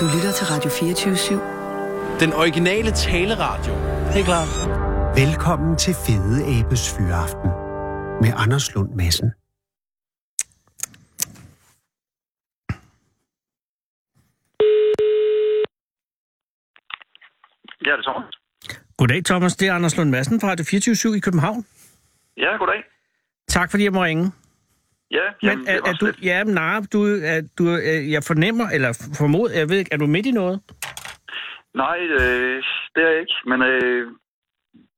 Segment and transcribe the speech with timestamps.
[0.00, 1.40] Du lytter til Radio 24
[2.20, 3.74] Den originale taleradio.
[4.14, 4.46] Helt klar.
[5.14, 7.50] Velkommen til Fede Abes Fyraften
[8.22, 9.28] med Anders Lund Madsen.
[17.86, 18.34] Ja, det er Thomas.
[18.96, 19.56] Goddag, Thomas.
[19.56, 21.66] Det er Anders Lund Madsen fra Radio 24 i København.
[22.36, 22.80] Ja, goddag.
[23.48, 24.32] Tak, fordi jeg må ringe.
[25.10, 26.98] Ja, jamen, Men er, er du, ja, nej, du,
[27.32, 30.60] er, du, er, jeg fornemmer, eller formod, jeg ved ikke, er du midt i noget?
[31.74, 32.62] Nej, øh,
[32.94, 33.34] det er jeg ikke.
[33.46, 34.02] Men øh,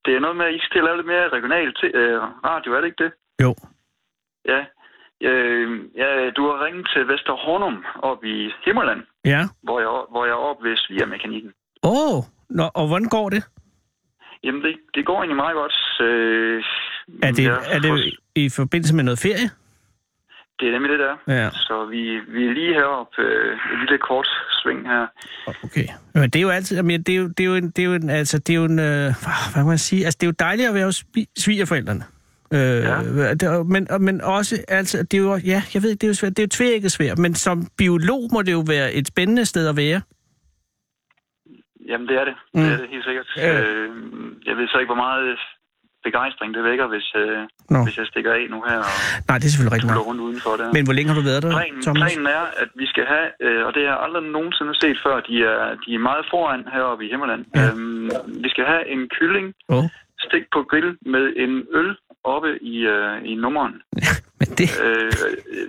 [0.05, 1.69] det er noget med, at I skal lave lidt mere regional
[2.01, 2.19] øh,
[2.51, 3.12] radio, er det ikke det?
[3.43, 3.55] Jo.
[4.53, 4.61] Ja.
[5.30, 9.42] Øh, ja, du har ringet til Vester Hornum op i Himmerland, Ja.
[9.62, 11.53] hvor jeg, hvor jeg er oppe ved svigermekanikken.
[11.83, 13.42] Åh, oh, Nå, og hvordan går det?
[14.45, 15.77] Jamen, det, det går egentlig meget godt.
[16.01, 16.65] Øh,
[17.23, 19.48] Er det, jeg er det i forbindelse med noget ferie?
[20.62, 21.16] Det er nemlig det der.
[21.34, 21.51] Ja.
[21.51, 22.01] Så vi,
[22.34, 24.29] vi er lige heroppe, øh, et lille kort
[24.62, 25.07] sving her.
[25.65, 25.87] Okay.
[26.15, 27.86] Men det er jo altid, jamen, det er jo, det er jo en, det er
[27.86, 28.84] jo en, altså, det er jo en, øh,
[29.53, 32.05] hvad kan man sige, altså, det er jo dejligt at være hos svi- svigerforældrene.
[32.55, 33.34] Øh, ja.
[33.34, 36.14] det, er- men, men også, altså, det er jo, ja, jeg ved, det er jo
[36.14, 39.45] svært, det er jo tvækket svært, men som biolog må det jo være et spændende
[39.45, 40.01] sted at være.
[41.89, 42.34] Jamen, det er det.
[42.55, 42.61] Mm.
[42.61, 42.67] Mm.
[42.67, 43.27] Det er det helt sikkert.
[43.36, 43.61] Ja.
[43.61, 43.89] Øh,
[44.47, 45.39] jeg ved så ikke, hvor meget
[46.08, 47.39] begejstring det vækker, hvis, øh,
[47.75, 47.78] Nå.
[47.86, 48.92] hvis jeg stikker af nu her og
[49.28, 50.69] Nej, det er selvfølgelig rigtigt rundt udenfor der.
[50.77, 52.00] Men hvor længe har du været der, planen, Thomas?
[52.03, 55.17] planen er, at vi skal have, øh, og det har jeg aldrig nogensinde set før,
[55.28, 57.42] de er, de er meget foran heroppe i Himmerland.
[57.56, 57.62] Ja.
[57.62, 58.08] Øhm,
[58.45, 59.84] vi skal have en kylling Åh,
[60.27, 61.91] stik på grill med en øl
[62.34, 63.75] oppe i, øh, i nummeren.
[64.41, 65.12] men det, Øh,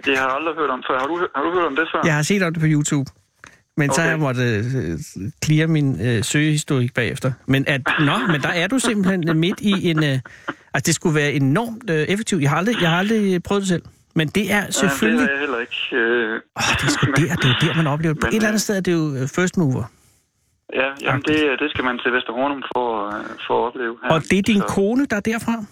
[0.05, 0.95] det har jeg aldrig hørt om før.
[1.03, 2.01] Har du, har du hørt om det før?
[2.09, 3.07] jeg har set om det på YouTube.
[3.77, 4.11] Men så har Okay.
[4.11, 4.99] jeg måttet øh,
[5.45, 7.31] clear min øh, søgehistorik bagefter.
[7.45, 10.03] Men, at, nå, men der er du simpelthen øh, midt i en...
[10.03, 10.19] Øh,
[10.73, 12.41] altså, det skulle være enormt øh, effektivt.
[12.41, 13.81] Jeg har, aldrig, jeg har aldrig prøvet det selv.
[14.15, 15.17] Men det er selvfølgelig...
[15.19, 15.95] Ja, det har jeg heller ikke.
[15.95, 18.21] Øh, Åh, det, er sgu der, det er der, man oplever det.
[18.21, 19.83] På Men, et eller andet øh, sted er det jo øh, first mover.
[20.73, 23.95] ja, jamen det, det skal man til Vesterhornum for, øh, for at opleve.
[24.03, 24.09] Her.
[24.09, 25.65] Og det er din Så- kone, der er derfra?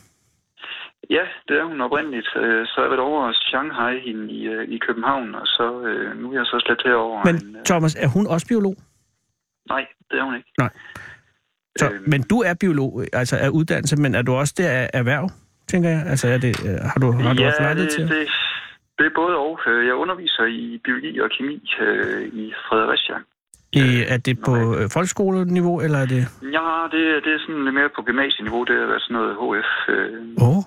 [1.10, 2.28] Ja, det er hun oprindeligt.
[2.36, 6.22] Øh, Så har jeg været over Shanghai hende i, øh, i København, og så øh,
[6.22, 7.26] nu er jeg så slet herover.
[7.26, 8.76] Men en, Thomas, er hun også biolog?
[9.70, 10.52] nej, det er hun ikke.
[10.58, 10.70] Nej.
[11.78, 12.04] Så, Øhm.
[12.08, 15.30] men du er biolog, altså af uddannelse, men er du også der af erhverv,
[15.68, 16.04] tænker jeg?
[16.08, 16.56] Altså, er det,
[16.94, 18.04] har du, har du ja, lejlighed det, til?
[18.10, 18.28] det,
[18.98, 19.60] det er både og.
[19.66, 23.16] Jeg underviser i biologi og kemi øh, i Fredericia.
[23.74, 26.22] I, er det på øh, folkeskoleniveau, eller er det...
[26.58, 28.64] Ja, det, det er sådan lidt mere på gymnasieniveau.
[28.64, 29.72] Det er sådan noget HF.
[29.90, 30.58] Øh, Åh.
[30.58, 30.64] Oh.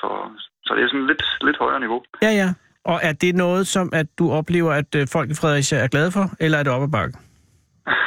[0.00, 0.08] Så,
[0.64, 2.00] så det er sådan lidt, lidt højere niveau.
[2.22, 2.48] Ja, ja.
[2.84, 6.10] Og er det noget, som at du oplever, at øh, folk i Fredericia er glade
[6.16, 7.14] for, eller er det op ad bakke?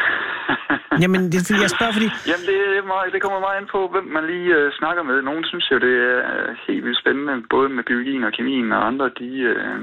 [1.01, 2.09] Jamen, det jeg spørger, fordi...
[2.29, 5.21] Jamen, det, er meget, det kommer meget an på, hvem man lige øh, snakker med.
[5.21, 8.87] Nogle synes jo, det er øh, helt vildt spændende, både med biologien og kemien, og
[8.89, 9.79] andre, de, øh,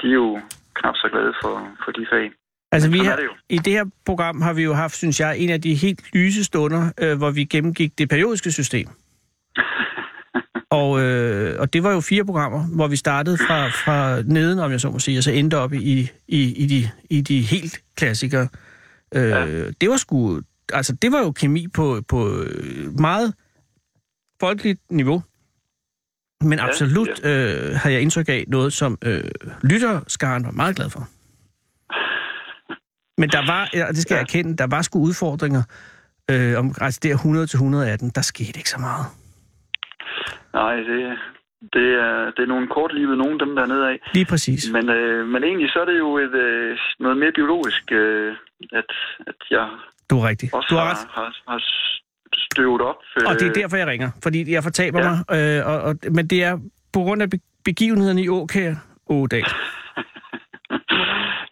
[0.00, 0.40] de er jo
[0.78, 2.26] knap så glade for, for de fag.
[2.74, 3.34] Altså, vi har, det jo.
[3.56, 6.44] i det her program har vi jo haft, synes jeg, en af de helt lyse
[6.44, 8.86] stunder, øh, hvor vi gennemgik det periodiske system.
[10.72, 14.70] Og, øh, og det var jo fire programmer, hvor vi startede fra, fra neden, om
[14.70, 17.80] jeg så må sige, og så endte op i, i, i, de, i de helt
[17.96, 18.48] klassikere.
[19.14, 19.70] Øh, Ja.
[19.80, 20.40] Det var sgu...
[20.72, 22.44] Altså, det var jo kemi på, på
[22.98, 23.34] meget
[24.40, 25.22] folkeligt niveau.
[26.40, 29.24] Men Ja, absolut øh, har jeg indtryk af noget, som øh,
[29.62, 31.08] lytterskaren var meget glad for.
[33.20, 34.18] Men der var, ja, det skal ja.
[34.18, 35.62] jeg erkende, der var sgu udfordringer
[36.30, 39.06] øh, om altså der 100 til 118, der skete ikke så meget.
[40.52, 41.18] Nej, det,
[41.74, 43.98] det, er, det er nogle kortlivede nogen, dem der er nedad.
[44.14, 44.70] Lige præcis.
[44.72, 48.34] Men, øh, men egentlig så er det jo et, øh, noget mere biologisk, øh,
[48.72, 48.90] at,
[49.26, 49.68] at jeg
[50.10, 50.50] Du er rigtig.
[50.54, 51.60] også Du har har, har, har
[52.34, 52.96] støvet op.
[53.16, 54.10] Øh, Og det er derfor, jeg ringer.
[54.22, 55.08] Fordi jeg fortaber Ja.
[55.10, 55.16] mig.
[55.58, 56.58] Øh, og, og, men det er
[56.92, 58.74] på grund af be- begivenhederne i Åkær
[59.06, 59.44] Ådal.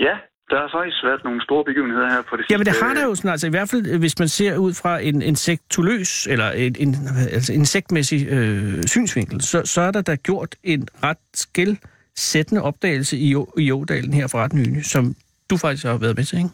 [0.01, 0.17] Ja,
[0.51, 2.87] der har faktisk været nogle store begivenheder her på det Jamen det sidste.
[2.87, 5.23] har der jo sådan, altså i hvert fald, øh, hvis man ser ud fra en
[5.23, 6.95] insektoløs, eller en, en
[7.37, 13.35] altså insektmæssig øh, synsvinkel, så, så er der da gjort en ret skældsættende opdagelse i,
[13.59, 15.05] i Ådalen her for ret nylig, som
[15.51, 16.51] du faktisk har været med til, ikke?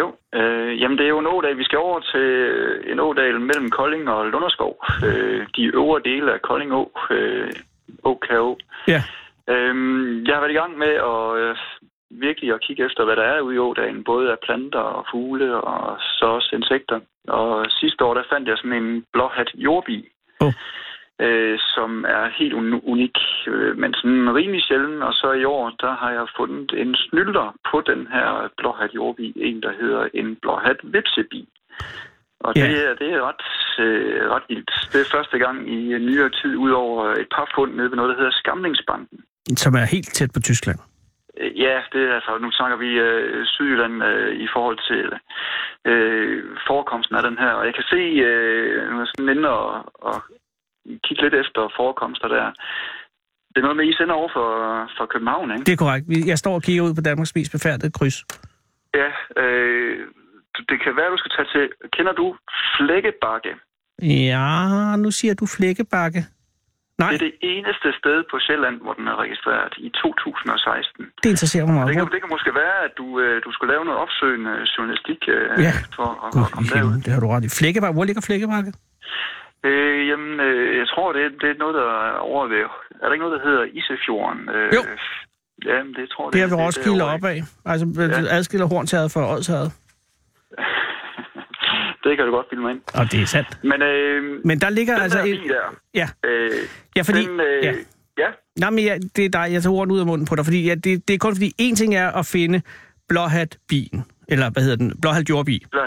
[0.00, 0.06] Jo,
[0.38, 1.58] øh, jamen det er jo en ådal.
[1.58, 4.84] Vi skal over til øh, en ådal mellem Kolding og Lunderskov.
[5.06, 7.50] Øh, de øvre dele af Kolding Å, øh,
[8.04, 8.58] Åkærå.
[8.88, 9.02] Ja.
[9.48, 11.56] Øhm, jeg har været i gang med at øh,
[12.10, 14.04] virkelig at kigge efter, hvad der er ude i ådalen.
[14.04, 17.00] Både af planter og fugle og så også insekter.
[17.28, 20.08] Og sidste år, der fandt jeg sådan en blåhat jordbi.
[20.40, 20.52] Åh.
[21.20, 23.16] Øh, som er helt un- unik,
[23.46, 25.02] øh, men sådan rimelig sjælden.
[25.02, 29.32] Og så i år, der har jeg fundet en snylder på den her blåhat jordbi.
[29.36, 31.48] En, der hedder en blåhat vipsebi.
[32.40, 33.44] Og det, er, det er ret,
[33.84, 34.70] øh, ret vildt.
[34.92, 38.10] Det er første gang i nyere tid, ud over et par fund nede ved noget,
[38.10, 39.18] der hedder Skamlingsbanken.
[39.56, 40.78] Som er helt tæt på Tyskland.
[41.40, 45.06] Øh, Ja, det er altså, nu snakker vi øh, Sydjylland øh, i forhold til
[45.90, 47.52] øh, forekomsten af den her.
[47.58, 49.68] Og jeg kan se, øh, nu er sådan inde og,
[50.08, 50.16] og
[51.04, 52.46] kigge lidt efter forekomster der.
[53.50, 54.48] Det er noget med, I sender over for,
[54.96, 55.64] for København, ikke?
[55.64, 56.06] Det er korrekt.
[56.26, 58.18] Jeg står og kigger ud på Danmarks mest befærdede kryds.
[58.94, 59.08] Ja,
[59.42, 60.06] øh,
[60.68, 61.90] det kan være, du skal tage til...
[61.92, 62.36] Kender du
[62.76, 63.52] Flækkebakke?
[64.02, 66.20] Ja, nu siger du flækkebakke.
[67.02, 71.06] Nej, Det er det eneste sted på Sjælland, hvor den er registreret i 2016.
[71.22, 71.96] det interesserer mig Det meget.
[71.96, 75.44] kan, det kan måske være, at du, øh, du skulle lave noget opsøgende journalistik øh,
[75.66, 75.72] Ja.
[75.98, 76.94] for at, at komme derud.
[77.04, 77.50] det har du ret i.
[77.60, 78.70] Flækkebakke, hvor ligger flækkebakke?
[79.68, 82.62] Øh, jamen, øh, jeg tror, det, er- det er noget, der er over ved...
[83.02, 84.42] Er der ikke noget, der hedder Isefjorden?
[84.56, 84.82] Øh, Jo.
[85.70, 87.36] Ja, men det tror jeg, Det er ved det Roskilde opad.
[87.72, 88.36] Altså, ja.
[88.36, 89.70] adskiller Hornshavet fra Odshavet.
[92.04, 92.80] Det kan du godt bilde mig ind.
[92.94, 93.58] Og det er sandt.
[93.64, 95.18] Men, øh, Men der ligger den altså...
[95.18, 96.50] der En, der, ja, øh,
[96.96, 97.26] ja, fordi...
[97.26, 97.72] den, øh, ja.
[98.18, 98.28] ja.
[98.60, 100.66] Nej, men ja, det er dig, jeg tager ordene ud af munden på dig, fordi
[100.66, 102.62] ja, det, det er kun fordi, en ting er at finde
[103.08, 105.78] blåhat-bilen, eller hvad hedder den, blåhat jordbil, Der,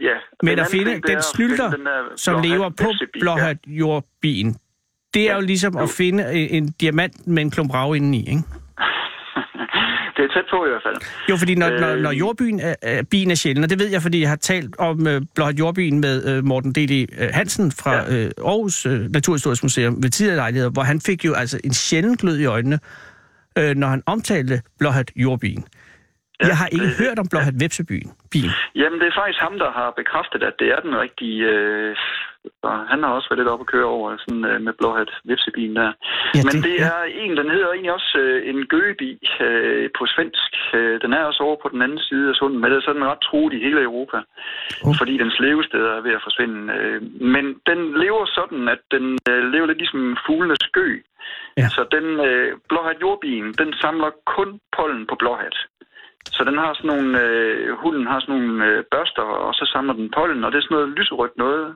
[0.00, 0.14] ja.
[0.42, 4.56] men Den at finde den at snylter, finde den der som lever på blåhat jordbilen.
[5.14, 5.34] Det er Ja.
[5.34, 8.42] jo ligesom at finde en, en diamant med en klump rav indeni, ikke?
[10.36, 10.96] Tæt på i hvert fald.
[11.30, 11.80] Jo, fordi når, øh...
[11.80, 14.36] når, når jordbyen er, er, bien er sjælden, og det ved jeg, fordi jeg har
[14.52, 16.94] talt om øh, blåhat jordbyen med øh, Morten D.D.
[17.22, 18.24] øh, Hansen fra Ja.
[18.24, 22.16] øh, Aarhus øh, Naturhistorisk Museum ved tidligere lejligheder, hvor han fik jo altså en sjælden
[22.16, 22.78] glød i øjnene,
[23.58, 25.64] øh, når han omtalte blåhat jordbyen.
[26.42, 28.08] Ja, jeg har ikke det- hørt om blåhat vepsebyen.
[28.32, 28.50] Bilen.
[28.74, 31.40] Jamen, det er faktisk ham, der har bekræftet, at det er den rigtige...
[31.54, 31.96] Øh,
[32.62, 35.76] og han har også været lidt op at køre over sådan, øh, med blåhat vipsebilen
[35.76, 35.90] der.
[36.36, 36.86] Ja, Men det- det, ja.
[36.86, 39.10] er en, den hedder egentlig også øh, en gøgebi
[39.46, 40.52] øh, på svensk.
[40.78, 43.04] Øh, den er også over på den anden side af sunden, men det er sådan
[43.10, 44.18] ret truet i hele Europa.
[44.86, 44.94] Oh.
[45.00, 46.60] Fordi dens levesteder er ved at forsvinde.
[46.76, 47.02] Øh,
[47.34, 50.88] men den lever sådan, at den øh, lever lidt ligesom fuglenes skø.
[51.56, 51.68] Ja.
[51.76, 55.56] Så den øh, blåhat jordbien, den samler kun pollen på blåhat.
[56.36, 59.94] Så den har sådan nogle, øh, hunden har sådan nogle øh, børster, og så samler
[59.94, 61.74] den pollen, og det er sådan noget lyserødt noget.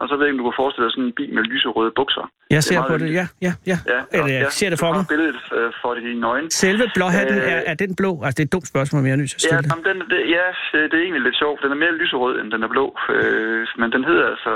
[0.00, 1.92] Og så ved jeg ikke, om du kan forestille dig sådan en bil med lyserøde
[2.00, 2.24] bukser.
[2.50, 3.76] Jeg er ser meget på det, ja, ja, ja.
[3.94, 5.04] Ja, Eller jeg ja, ser det for mig.
[5.12, 6.50] billedet øh, for det i dine øjne.
[6.64, 8.10] Selve blåhatten, Øh, er, er den blå?
[8.24, 9.70] Altså, det er et dumt spørgsmål, men jeg er nødt til at Ja, stille det.
[9.72, 10.46] jamen, den, det, ja,
[10.76, 11.58] øh, det er egentlig lidt sjovt.
[11.64, 12.86] Den er mere lyserød, end den er blå.
[13.16, 14.52] Øh, men den hedder altså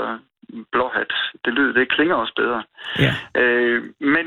[0.73, 1.11] blåhat.
[1.45, 2.59] Det lyder, det klinger også bedre.
[3.05, 3.13] Ja.
[3.41, 3.79] Øh,
[4.15, 4.25] men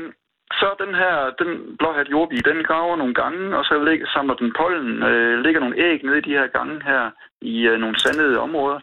[0.61, 1.49] så den her, den
[1.79, 5.77] blåhat jordbi, den graver nogle gange, og så ligger, samler den pollen, øh, ligger nogle
[5.87, 7.03] æg nede i de her gange her
[7.41, 8.79] i øh, nogle sandede områder,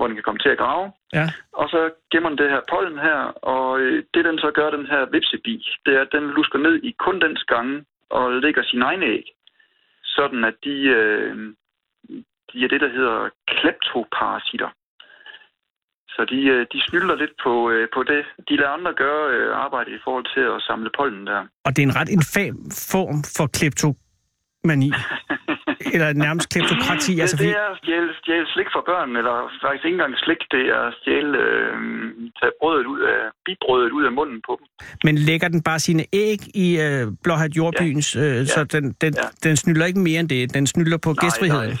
[0.00, 0.86] hvor den kan komme til at grave.
[1.18, 1.26] Ja.
[1.60, 1.80] Og så
[2.12, 3.18] gemmer den det her pollen her,
[3.54, 5.54] og øh, det den så gør, den her vipsebi,
[5.86, 9.26] det er, at den lusker ned i kun dens gange og lægger sine egne æg.
[10.16, 11.34] Sådan at de, øh,
[12.50, 14.70] de er det, der hedder kleptoparasitter.
[16.14, 18.22] Så de, øh, de snylder lidt på, øh, på det.
[18.48, 21.40] De lader andre gøre arbejde i forhold til at samle pollen der.
[21.64, 22.56] Og det er en ret infam
[22.92, 24.90] form for kleptomani.
[25.94, 27.12] Eller nærmest kleptokrati.
[27.14, 30.14] Det, Altså, det fordi, er at stjæle, stjæle slik fra børn, eller faktisk ikke engang
[30.24, 31.74] slik, det er at stjæle, øh,
[32.40, 34.66] tage brødet ud af, bibrødet ud af munden på dem.
[35.06, 39.26] men lægger den bare sine æg i øh, blåhat jordbyens, øh, så den, den, Ja.
[39.48, 40.54] den snylder ikke mere end det.
[40.54, 41.78] Den snylder på gæstfriheden.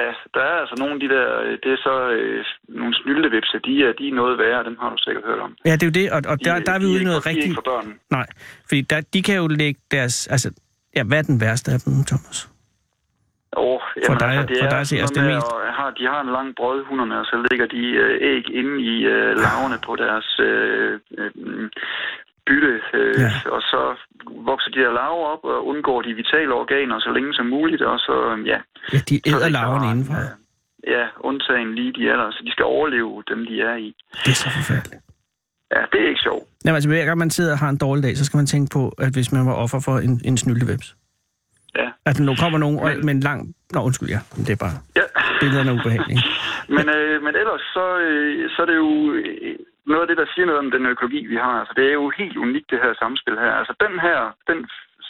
[0.00, 3.56] Ja, der er altså nogle af de der, øh, det er så øh, nogle snyltevipse,
[3.66, 5.56] de er, de er noget værre, dem har du sikkert hørt om.
[5.64, 7.04] Ja, det er jo det, og, og der, De- der er vi de ude i
[7.04, 7.44] noget de er rigtigt...
[7.46, 7.94] ikke for børn.
[8.10, 8.26] Nej,
[8.68, 10.26] fordi der, de kan jo lægge deres...
[10.26, 10.50] Altså,
[10.96, 12.48] ja, hvad er den værste af dem, Thomas?
[13.56, 16.32] Oh, For dig- for dig at se, altså, det mest- at har, de har en
[16.38, 20.28] lang brød, hunderne, og så ligger de øh, æg inde i øh, laverne på deres
[20.48, 21.30] øh, øh,
[22.46, 23.30] bytte, øh, Ja.
[23.54, 23.80] og så
[24.50, 27.98] vokser de her larver op og undgår de vitale organer så længe som muligt, og
[27.98, 28.58] så, øh, ja,
[28.92, 30.18] Ja, de er æder det larverne indenfra.
[30.22, 30.28] øh,
[30.94, 33.88] Ja, undtagen lige de alder, så de skal overleve dem, de er i.
[34.24, 35.02] Det er så forfærdeligt.
[35.76, 36.44] Ja, det er ikke sjovt.
[36.64, 38.68] Jamen, altså, hver gang man sidder og har en dårlig dag, så skal man tænke
[38.72, 40.96] på, at hvis man var offer for en, en snyltevips.
[41.78, 41.88] Ja.
[42.10, 43.40] At nu kommer nogen og- med en lang...
[43.74, 44.20] Nå, undskyld, ja.
[44.36, 44.76] Men Det er bare...
[45.00, 45.06] Ja.
[45.40, 46.22] Billederne er ubehagelige.
[46.76, 50.26] Men, øh, men ellers så, øh, så er det jo øh, noget af det, der
[50.34, 51.54] siger noget om den økologi, vi har.
[51.60, 53.52] Altså, det er jo helt unikt, det her samspil her.
[53.60, 54.18] Altså, den her,
[54.50, 54.58] den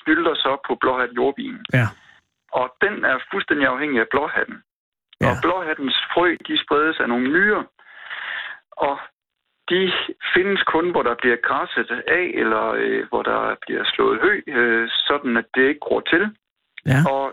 [0.01, 1.59] snylder så på blåhat jordbien.
[1.79, 1.87] Ja.
[2.53, 4.57] Og den er fuldstændig afhængig af blåhatten.
[5.21, 5.27] Ja.
[5.31, 7.63] Og blåhattens frø, de spredes af nogle myrer.
[8.89, 8.99] Og
[9.71, 9.93] de
[10.35, 14.89] findes kun, hvor der bliver græsset af, eller øh, hvor der bliver slået hø, øh,
[15.09, 16.23] sådan at det ikke gror til.
[16.87, 17.01] Ja.
[17.15, 17.25] Og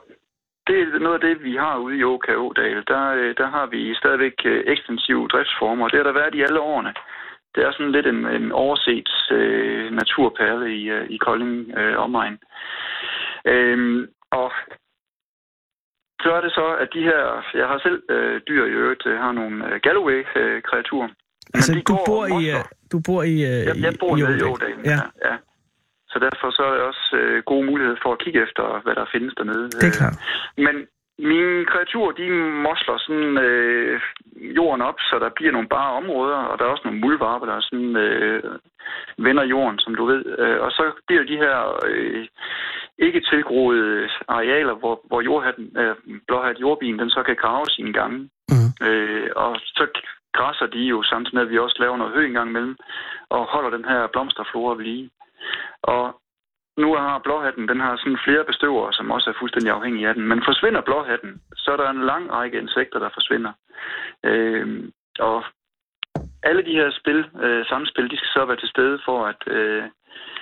[0.67, 2.83] det er noget af det, vi har ude i Åka Ådal.
[2.87, 5.87] Der, øh, der har vi stadigvæk øh, ekstensive driftsformer.
[5.87, 6.93] Det har der været i alle årene.
[7.55, 12.37] Det er sådan lidt en, en overset øh, naturperle i, øh, i Kolding øh, omegn.
[13.45, 14.51] Øhm, og
[16.21, 17.21] så er det så, at de her...
[17.53, 21.09] Jeg har selv øh, dyr i øvrigt, øh, har nogle øh, Galloway-kreaturer.
[21.53, 22.49] Altså, de du går bor i...
[22.49, 23.33] øh, Du bor i...
[23.33, 24.43] øh, Jeg, jeg bor i i Ådal.
[24.43, 24.85] Ådalen.
[24.85, 24.99] Ja.
[25.25, 25.35] ja.
[26.11, 29.05] Så derfor så er der også øh, gode muligheder for at kigge efter, hvad der
[29.13, 29.65] findes dernede.
[29.69, 30.17] Det er klart.
[30.57, 30.75] Men
[31.19, 32.29] mine kreaturer, de
[32.67, 34.01] mosler sådan øh,
[34.57, 37.59] jorden op, så der bliver nogle bare områder, og der er også nogle muldvarpe, der
[37.61, 38.43] sådan øh,
[39.17, 40.25] vender jorden, som du ved.
[40.39, 42.27] Øh, og så bliver de her øh,
[42.99, 45.95] ikke tilgroede arealer, hvor, hvor jordhatten, øh,
[46.27, 48.29] blåhat jordbien, den så kan grave sine gange.
[48.49, 48.87] Mm.
[48.87, 49.87] Øh, og så
[50.33, 52.75] græsser de jo samtidig med, at vi også laver noget hø en gang imellem,
[53.29, 55.09] og holder den her blomsterflora ved lige.
[55.81, 56.21] Og
[56.77, 60.27] nu har blåhatten, den har sådan flere bestøvere, som også er fuldstændig afhængige af den.
[60.27, 63.51] Men forsvinder blåhatten, så er der en lang række insekter, der forsvinder.
[64.23, 64.83] Øh,
[65.19, 65.43] og
[66.43, 69.83] alle de her spil, øh, samspil, de skal så være til stede for, at, øh,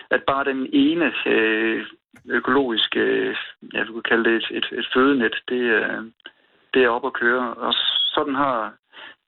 [0.10, 1.86] at bare den ene øh,
[2.30, 3.36] økologiske, øh,
[3.74, 6.04] jeg vil kalde det et, et, et fødenet, det, øh,
[6.74, 7.54] det er op at køre.
[7.54, 7.74] Og
[8.16, 8.74] sådan har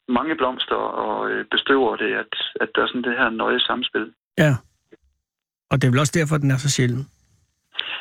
[0.08, 4.14] mange blomster og øh, bestøver det, at, at der er sådan det her nøje samspil.
[4.38, 4.52] Ja.
[5.72, 7.04] Og det er vel også derfor, den er så sjælden.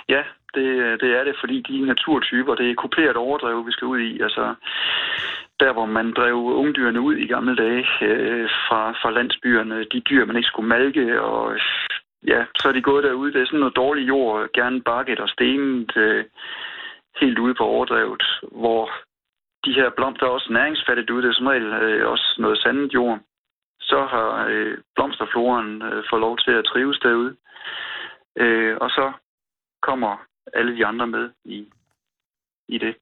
[0.09, 0.23] Ja,
[0.55, 4.21] det, det er det, fordi de naturtyper, det er kuperet overdrev, vi skal ud i.
[4.21, 4.55] Altså,
[5.61, 10.25] der hvor man drev ungdyrene ud i gamle dage øh, fra, fra landsbyerne, de dyr,
[10.25, 11.59] man ikke skulle malke, og
[12.27, 13.33] ja, så er de gået derude.
[13.33, 16.25] Det er sådan noget dårlig jord, gerne bakket og stenet, øh,
[17.21, 18.91] helt ude på overdrevet, hvor
[19.65, 21.23] de her blomster er også næringsfattigt ude.
[21.23, 23.19] Det er som regel øh, også noget sandet jord.
[23.81, 27.37] Så har øh, blomsterfloren øh, fået lov til at trives derude.
[28.37, 29.13] Øh, og så
[29.83, 30.17] kommer
[30.55, 31.59] alle de andre med i,
[32.69, 32.95] i det.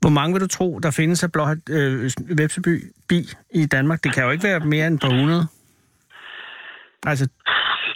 [0.00, 2.74] Hvor mange vil du tro, der findes af blåhat øh, vepseby
[3.08, 3.18] bi
[3.50, 4.04] i Danmark?
[4.04, 5.44] Det kan jo ikke være mere end et par hundrede.
[7.06, 7.28] Altså,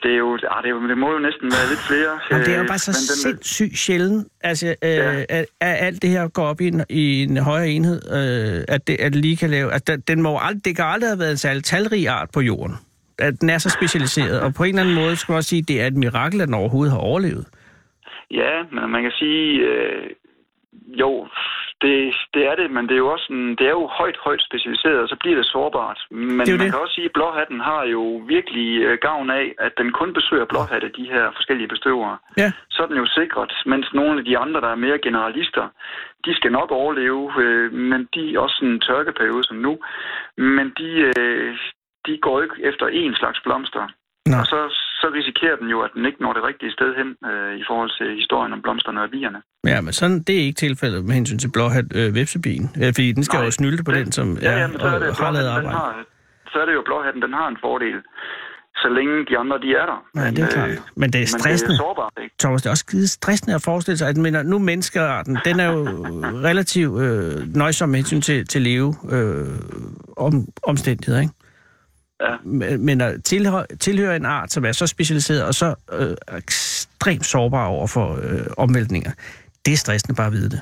[0.02, 2.12] det, er jo, ah, det, er jo, det må jo næsten være lidt flere.
[2.30, 5.20] Jamen, det er jo øh, bare så den, sindssygt sjældent, altså, øh, Ja.
[5.20, 8.86] at, at alt det her går op i en, i en højere enhed, øh, at,
[8.86, 9.72] det, at det lige kan lave...
[9.72, 12.40] Altså, den- den må aldrig, det kan aldrig have været en særlig talrig art på
[12.40, 12.74] jorden.
[13.18, 15.60] At den er så specialiseret, og på en eller anden måde skal man også sige,
[15.62, 17.46] at det er et mirakel, at den overhovedet har overlevet.
[18.30, 20.02] Ja, men man kan sige, øh,
[21.00, 21.26] jo,
[21.82, 24.42] det, det er det, men det er jo også en, det er jo højt, højt
[24.48, 25.98] specialiseret, og så bliver det sårbart.
[26.10, 26.70] Men Det man det.
[26.72, 28.02] kan også sige, at blåhatten har jo
[28.34, 32.16] virkelig øh, gavn af, at den kun besøger blåhatte, de her forskellige bestøvere.
[32.36, 35.68] Ja, Så er den jo sikret, mens nogle af de andre, der er mere generalister,
[36.24, 39.78] de skal nok overleve, øh, men de er også sådan en tørkeperiode som nu,
[40.36, 41.56] men de, øh,
[42.06, 43.84] de går ikke efter én slags blomster.
[44.26, 44.36] Nå.
[44.40, 44.60] Og så,
[45.02, 47.90] så risikerer den jo, at den ikke når det rigtige sted hen øh, i forhold
[47.98, 49.40] til historien om blomsterne og bierne.
[49.72, 53.12] ja men sådan, det er ikke tilfældet med hensyn til blåhat øh, vepsebien, øh, fordi
[53.12, 55.08] den skal Nej, jo snylte på det- den, som Ja, ja, men så er det,
[55.08, 55.76] og har lavet arbejde.
[55.78, 56.04] har,
[56.52, 57.98] så er det jo blåhatten, den har en fordel,
[58.82, 59.98] så længe de andre, de er der.
[60.20, 60.70] Ja, det er øh, klart.
[60.96, 61.72] Men det er Men stressende.
[61.72, 62.34] det er sårbart, ikke?
[62.40, 65.72] Thomas, det er også skide stressende at forestille sig, at mener, nu menneskearten, den er
[65.72, 65.80] jo
[66.48, 69.46] relativt øh, nøjsom med hensyn til, til leve øh,
[70.16, 71.34] om, omstændigheder, ikke?
[72.20, 72.36] Ja.
[72.44, 77.26] Men, men at tilhøre, tilhøre en art, som er så specialiseret og så øh, ekstremt
[77.26, 79.10] sårbar over for øh, omvæltninger,
[79.64, 80.60] det er stressende bare at vide det.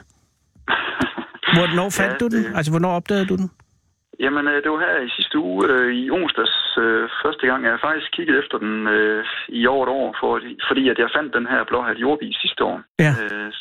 [1.56, 2.44] Hvornår fandt Ja, du den?
[2.44, 3.50] det- Altså, hvornår opdagede du den?
[4.24, 7.72] Jamen, øh, det var her i sidste uge, øh, i onsdags, øh, første gang, jeg
[7.74, 8.74] har faktisk kigget efter den
[9.58, 10.30] i over et år, for,
[10.68, 12.78] fordi at jeg fandt den her blåhat jordbi sidste år.
[13.04, 13.12] Ja.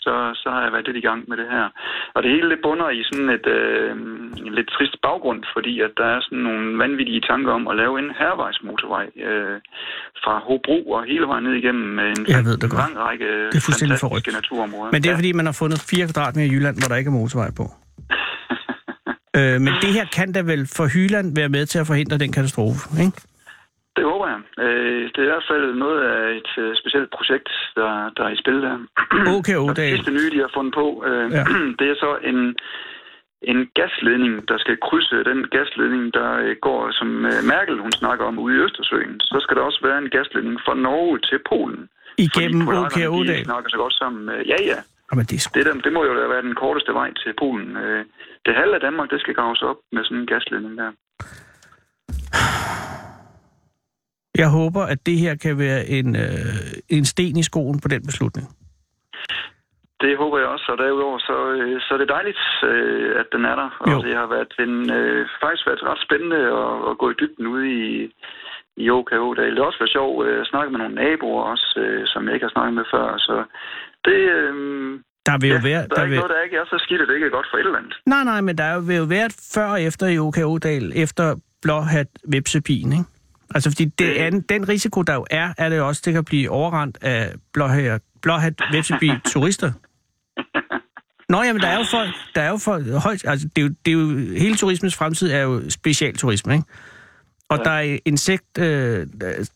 [0.03, 1.65] Så, så har jeg været lidt i gang med det her.
[2.15, 3.91] Og det hele det bunder i sådan et øh,
[4.47, 7.93] en lidt trist baggrund, fordi at der er sådan nogle vanvittige tanker om at lave
[8.03, 9.55] en hervejsmotorvej øh,
[10.23, 12.81] fra Hobro og hele vejen ned igennem en Jeg ved det godt.
[12.83, 14.91] lang række Det er fuldstændig fantastiske naturområder.
[14.93, 15.19] Men det er, Ja.
[15.21, 17.65] fordi man har fundet 4 kvadratmeter i Jylland, hvor der ikke er motorvej på.
[19.37, 22.31] Øh, men det her kan da vel for Hyland være med til at forhindre den
[22.31, 23.17] katastrofe, ikke?
[23.97, 24.39] Det håber jeg.
[24.65, 28.31] Øh, det er i hvert fald noget af et øh, specielt projekt, der, der er
[28.35, 28.75] i spil der.
[29.37, 31.43] Okay, Og det sidste nye, de har fundet på, øh, Ja.
[31.79, 32.39] det er så en,
[33.51, 36.29] en gasledning, der skal krydse den gasledning, der
[36.67, 37.07] går, som
[37.53, 39.13] Merkel hun snakker om, ude i Østersøen.
[39.31, 41.81] Så skal der også være en gasledning fra Norge til Polen.
[42.25, 43.39] Igennem Fordi OK polakkerne, Odal.
[43.39, 44.21] De snakker så godt sammen.
[44.51, 44.79] Ja, ja.
[45.11, 45.59] Jamen, det sgu...
[45.59, 47.77] Det, der, det må jo være den korteste vej til Polen.
[47.77, 48.05] Øh,
[48.45, 50.91] Det halve af Danmark, det skal graves op med sådan en gasledning der.
[54.37, 56.55] Jeg håber, at det her kan være en, øh,
[56.89, 58.47] en sten i skoen på den beslutning.
[60.01, 63.45] Det håber jeg også, og derudover så, øh, så er det dejligt, øh, at den
[63.45, 63.69] er der.
[63.87, 63.97] Jo.
[63.97, 64.75] Og det har været en,
[65.43, 68.13] faktisk været ret spændende at, at gå i dybden ude i,
[68.83, 69.33] i OKO.
[69.33, 71.67] Det har også været sjovt at snakke med nogle naboer også,
[72.05, 73.17] som jeg ikke har snakket med før.
[73.17, 73.35] Så
[74.09, 75.81] det, øh, Der vil jo ja, være...
[75.81, 76.17] der er Der ikke vil...
[76.19, 77.93] noget, der ikke er så skidt, at det ikke er godt for et eller andet.
[78.05, 81.35] Nej, nej, men der vil jo være et før og efter i OK Odal, efter
[81.61, 83.03] blåhat vipsebien, ikke?
[83.55, 86.13] Altså, fordi det Det- er, den risiko, der jo er, er det jo også, det
[86.13, 89.71] kan blive overrendt af blåhat, blåhat vipsebi turister.
[91.29, 93.73] Nå, jamen, der er jo folk, der er jo folk, højt, altså, det er jo,
[93.85, 94.07] det er jo,
[94.39, 96.65] hele turismens fremtid er jo specialturisme, ikke?
[97.49, 97.63] Og ja.
[97.63, 99.09] der er insekt, øh, det,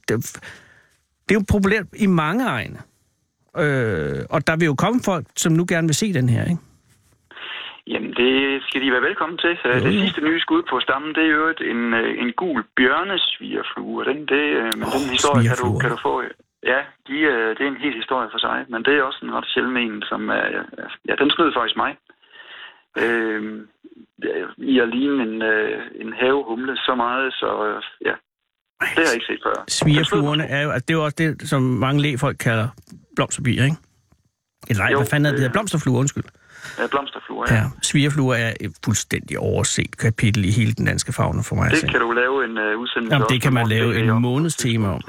[0.09, 2.77] det er jo populært i mange egne.
[3.57, 6.61] Øh, og der vil jo komme folk, som nu gerne vil se den her, ikke?
[7.87, 8.33] Jamen, det
[8.67, 9.53] skal de være velkommen til.
[9.65, 12.63] Jo, det sidste nye skud på stammen, det er jo et- en, øh, en gul
[12.77, 14.05] bjørnesvigerflue.
[14.05, 16.13] Den, det, øh, men Åh, den historie kan du, kan du få.
[16.73, 18.57] Ja, de, øh, det er en helt historie for sig.
[18.71, 20.45] Men det er også en ret sjælden en, som er...
[21.09, 21.91] Ja, den snød faktisk mig.
[23.01, 23.41] Øh,
[24.57, 28.15] I at ligne en, øh, en havehumle så meget, så øh, ja,
[28.81, 29.63] det har jeg ikke set før.
[29.67, 32.67] Svigerfluerne er jo, altså det er jo også det, som mange lægefolk kalder
[33.15, 33.77] blomsterbier, ikke?
[34.69, 35.51] Eller nej, Jo, hvad fanden er det, hedder?
[35.53, 36.23] Blomsterfluer, undskyld.
[36.79, 37.55] Ja, blomsterfluer, ja.
[37.55, 41.89] Ja, svigerfluer er et fuldstændig overset kapitel i hele den danske fauna for mig Det
[41.91, 44.87] kan du lave en uh, udsendelse Jamen, det kan man lave en jo- måneds tema
[44.87, 45.01] om.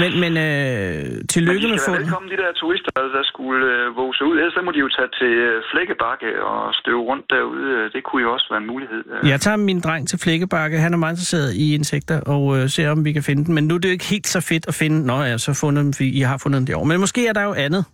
[0.00, 2.00] Men, men øh, Men tillykke de med skal være fundet.
[2.00, 4.36] velkommen, de der turister, der- der skulle øh, våge sig ud.
[4.40, 7.64] Ellers så må de jo tage til øh, Flækkebakke og støve rundt derude.
[7.76, 9.02] Øh, Det kunne jo også være en mulighed.
[9.22, 10.76] Øh, Jeg tager min dreng til Flækkebakke.
[10.78, 13.54] Han er meget interesseret i insekter, og øh, ser, om vi kan finde den.
[13.54, 15.06] Men nu er det jo ikke helt så fedt at finde...
[15.06, 16.88] Nå ja, så fundet dem, I har fundet den derovre.
[16.88, 17.84] Men måske er der jo andet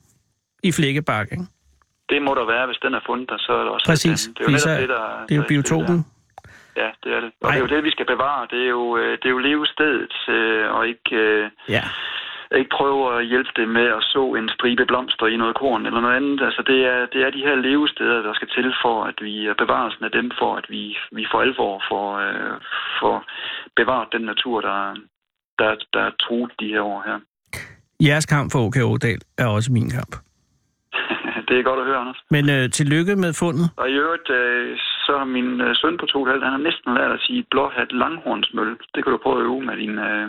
[0.62, 1.46] i Flækkebakke, ikke?
[2.12, 3.86] Det må der være, hvis den er fundet, og så er der også...
[3.86, 4.20] Præcis.
[4.38, 5.24] Det er jo så- det, der...
[5.28, 5.96] Det er jo der biotopen.
[5.96, 6.02] der.
[6.80, 7.30] Ja, det er det.
[7.40, 7.52] Og Ej.
[7.54, 8.46] det er jo det, vi skal bevare.
[8.52, 11.84] Det er jo, øh, det er jo levestedet, øh, og ikke, øh, Ja.
[12.60, 16.00] ikke prøve at hjælpe det med at så en stribe blomster i noget korn eller
[16.00, 16.40] noget andet.
[16.48, 19.54] Altså, det er, det er de her levesteder, der skal til for, at vi er
[19.62, 22.56] bevarelsen af dem, for at vi, vi for alvor får, øh,
[23.00, 23.16] får
[23.76, 24.78] bevaret den natur, der,
[25.58, 27.18] der, der er truet de her år her.
[28.00, 30.16] Jeres kamp for OK Ådal er også min kamp.
[31.48, 32.20] Det er godt at høre, Anders.
[32.36, 33.66] Men øh, tillykke med fundet.
[33.80, 37.10] Og i øvrigt, øh, så har min øh, søn på to han har næsten lært
[37.16, 38.70] at sige blåhat langhornsmøl.
[38.94, 40.24] Det kan du prøve at øve med din, øh,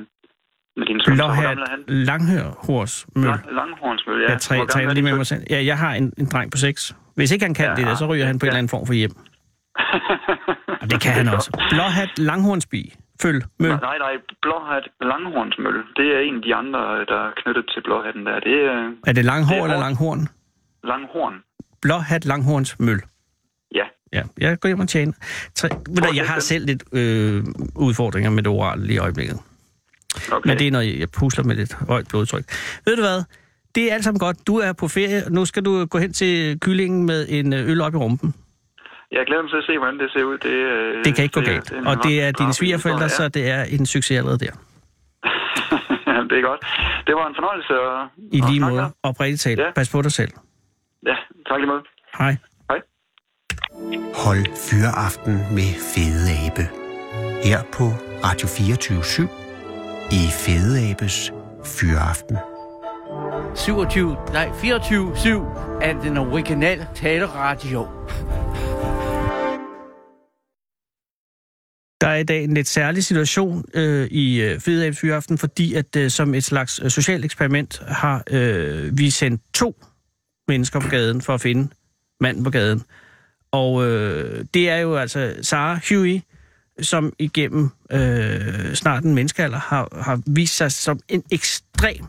[0.80, 1.14] med din søn.
[1.18, 1.82] Blåhat gammel er han?
[2.10, 3.26] langhør hors møl.
[3.26, 4.30] Lang, langhornsmøl, ja.
[4.32, 5.44] Jeg træ, Hvor gammel træner er lige med mig selv.
[5.54, 6.96] Ja, jeg har en, en dreng på 6.
[7.18, 8.86] Hvis ikke han kan Ja, det der, så ryger han på en eller anden form
[8.90, 9.14] for hjem.
[10.82, 11.50] Og det kan han også.
[11.74, 12.82] Blåhat langhornsbi.
[13.24, 13.70] Følg møl.
[13.90, 15.78] Nej, nej, blåhat langhornsmøl.
[16.00, 18.40] Det er en af de andre, øh, der er knyttet til blåhatten der.
[18.40, 18.78] Det er
[19.10, 20.22] Er det langhår Det er eller langhorn?
[20.84, 21.34] Langhorn.
[21.82, 23.02] Blåhat langhorns møl.
[23.76, 23.84] Ja.
[24.14, 25.14] Ja, jeg går hjem og tjener.
[25.56, 27.44] Tre, du, jeg har selv lidt øh,
[27.76, 29.40] udfordringer med det orale lige i øjeblikket.
[30.32, 30.50] Okay.
[30.50, 32.44] Men det er, når jeg pusler med lidt højt blodtryk.
[32.86, 33.24] Ved du hvad?
[33.76, 34.48] Det er alt sammen godt.
[34.48, 35.24] Du er på ferie.
[35.30, 38.34] Nu skal du gå hen til kyllingen med en øh, øl op i rumpen.
[39.12, 40.38] Jeg glæder mig til at se, hvordan det ser ud.
[40.38, 41.72] Det, øh, Det kan ikke gå galt.
[41.72, 44.52] Og det er dine svigerforældre, historie, så det er en succes allerede der.
[46.08, 46.22] ja.
[46.30, 46.62] det er godt.
[47.08, 48.92] Det var en fornøjelse at I lige måde.
[49.04, 49.60] Oprigtigt talt.
[49.60, 49.72] Ja.
[49.76, 50.32] Pas på dig selv.
[51.06, 51.16] Ja,
[51.48, 51.84] tak lige måde.
[52.18, 52.36] Hej.
[52.70, 52.80] Hej.
[54.26, 56.66] Hold Fyraften med Fede Abe.
[57.44, 57.86] Her på
[58.24, 59.28] Radio 24
[60.12, 61.32] i Fede Abes
[61.66, 62.38] Fyraften.
[63.56, 65.30] 27, nej, 24-7
[65.82, 67.88] er den originale taleradio.
[72.02, 75.74] Der er i dag en lidt særlig situation øh, i øh, Fede Abes Fyraften, fordi
[75.74, 79.76] at øh, som et slags øh, socialt eksperiment har øh, vi sendt to
[80.50, 81.70] mennesker på gaden for at finde
[82.20, 82.84] manden på gaden.
[83.52, 86.22] Og øh, det er jo altså Sarah Huey,
[86.82, 92.06] som igennem øh, snart en menneskealder har, har vist sig som en ekstrem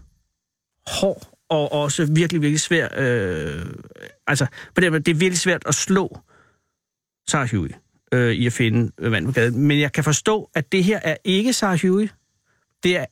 [0.86, 2.88] hård og også virkelig, virkelig svær...
[2.96, 3.66] Øh,
[4.26, 6.18] altså, på den måde, det er virkelig svært at slå
[7.28, 7.70] Sarah Huey
[8.12, 9.66] øh, i at finde øh, manden på gaden.
[9.66, 12.08] Men jeg kan forstå, at det her er ikke Sarah Huey.
[12.82, 13.06] Det er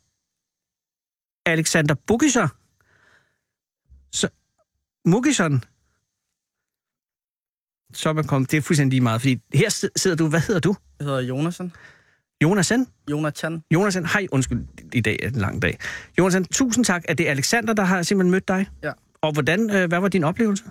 [1.47, 2.49] Alexander Bukiser.
[5.11, 5.63] Mugison.
[7.95, 8.51] Så er man kommet.
[8.51, 10.29] Det er fuldstændig lige meget, fordi her sid- sidder du.
[10.29, 10.75] Hvad hedder du?
[10.99, 11.73] Jeg hedder Jonasen.
[12.43, 12.87] Jonasen?
[13.11, 13.63] Jonathan.
[13.75, 15.79] Jonasen, hej, undskyld, i dag er en lang dag.
[16.19, 17.05] Jonasen, tusind tak.
[17.09, 18.67] Er det Alexander, der har simpelthen mødt dig?
[18.83, 18.93] Ja.
[19.21, 20.65] Og hvordan, øh, hvad var din oplevelse?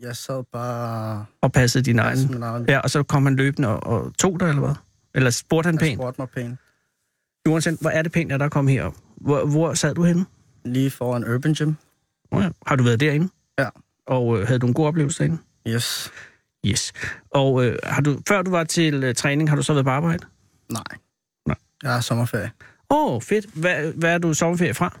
[0.00, 1.24] Jeg sad bare...
[1.40, 2.64] Og passede din egen?
[2.68, 4.74] Ja, og så kom han løbende og, og tog dig, eller hvad?
[5.14, 5.98] Eller spurgte han Jeg pænt?
[5.98, 6.58] spurgte mig pænt.
[7.46, 8.94] Jonasen, hvor er det pænt, at der kom herop?
[9.16, 10.26] Hvor, hvor sad du henne?
[10.64, 11.72] Lige foran Urban Gym.
[12.30, 12.50] Oh, ja.
[12.66, 13.28] Har du været derinde?
[13.58, 13.68] Ja.
[14.06, 15.38] Og øh, havde du en god oplevelse derinde?
[15.68, 16.10] Yes.
[16.66, 16.92] Yes.
[17.30, 19.90] Og øh, har du, før du var til øh, træning, har du så været på
[19.90, 20.26] arbejde?
[20.72, 20.82] Nej.
[21.46, 21.56] Nej.
[21.82, 22.50] Jeg har sommerferie.
[22.90, 23.46] Åh, oh, fedt.
[23.54, 24.98] Hvad, hvad er du sommerferie fra?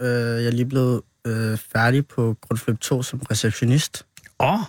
[0.00, 4.06] Øh, jeg er lige blevet øh, færdig på Grundflip 2 som receptionist.
[4.40, 4.60] Åh, oh.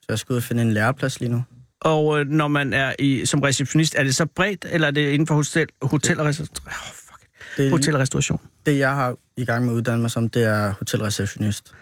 [0.00, 1.44] Så jeg skal ud og finde en læreplads lige nu.
[1.80, 5.10] Og øh, når man er i, som receptionist, er det så bredt, eller er det
[5.10, 7.28] inden for hotel, hotel, og, resta- oh, fuck.
[7.56, 8.40] Det, hotel og restauration?
[8.66, 11.74] det, jeg har i gang med at uddanne mig som, det er hotelreceptionist.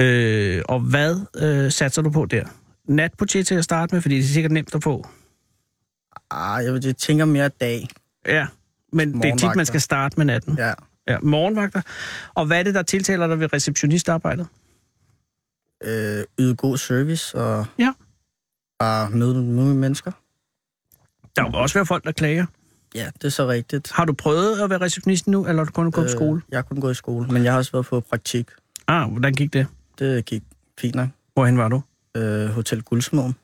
[0.00, 2.44] Øh, og hvad øh, satser du på der?
[2.88, 5.06] Natportier til at starte med, fordi det er sikkert nemt at få.
[6.30, 7.88] Ah, jeg, jeg tænker mere dag.
[8.26, 8.46] Ja,
[8.92, 10.58] men det er tit, man skal starte med natten.
[10.58, 10.72] Ja.
[11.08, 11.82] Ja, morgenvagter.
[12.34, 14.46] Og hvad er det, der tiltaler dig ved receptionistarbejdet?
[15.84, 17.92] Øh, yde god service og Ja.
[18.78, 20.10] bare møde, møde mennesker.
[21.36, 22.46] Der vil også være folk, der klager.
[22.94, 23.92] Ja, det er så rigtigt.
[23.92, 26.42] Har du prøvet at være receptionist nu, eller har du kun gået på skole?
[26.50, 28.48] Jeg har kun gået i skole, men jeg har også været på praktik.
[28.88, 29.66] Ah, hvordan gik det?
[29.98, 30.42] Det gik
[30.78, 31.08] fint nok.
[31.34, 31.82] Hvorhen var du?
[32.16, 33.34] Øh, Hotel Guldsmeden.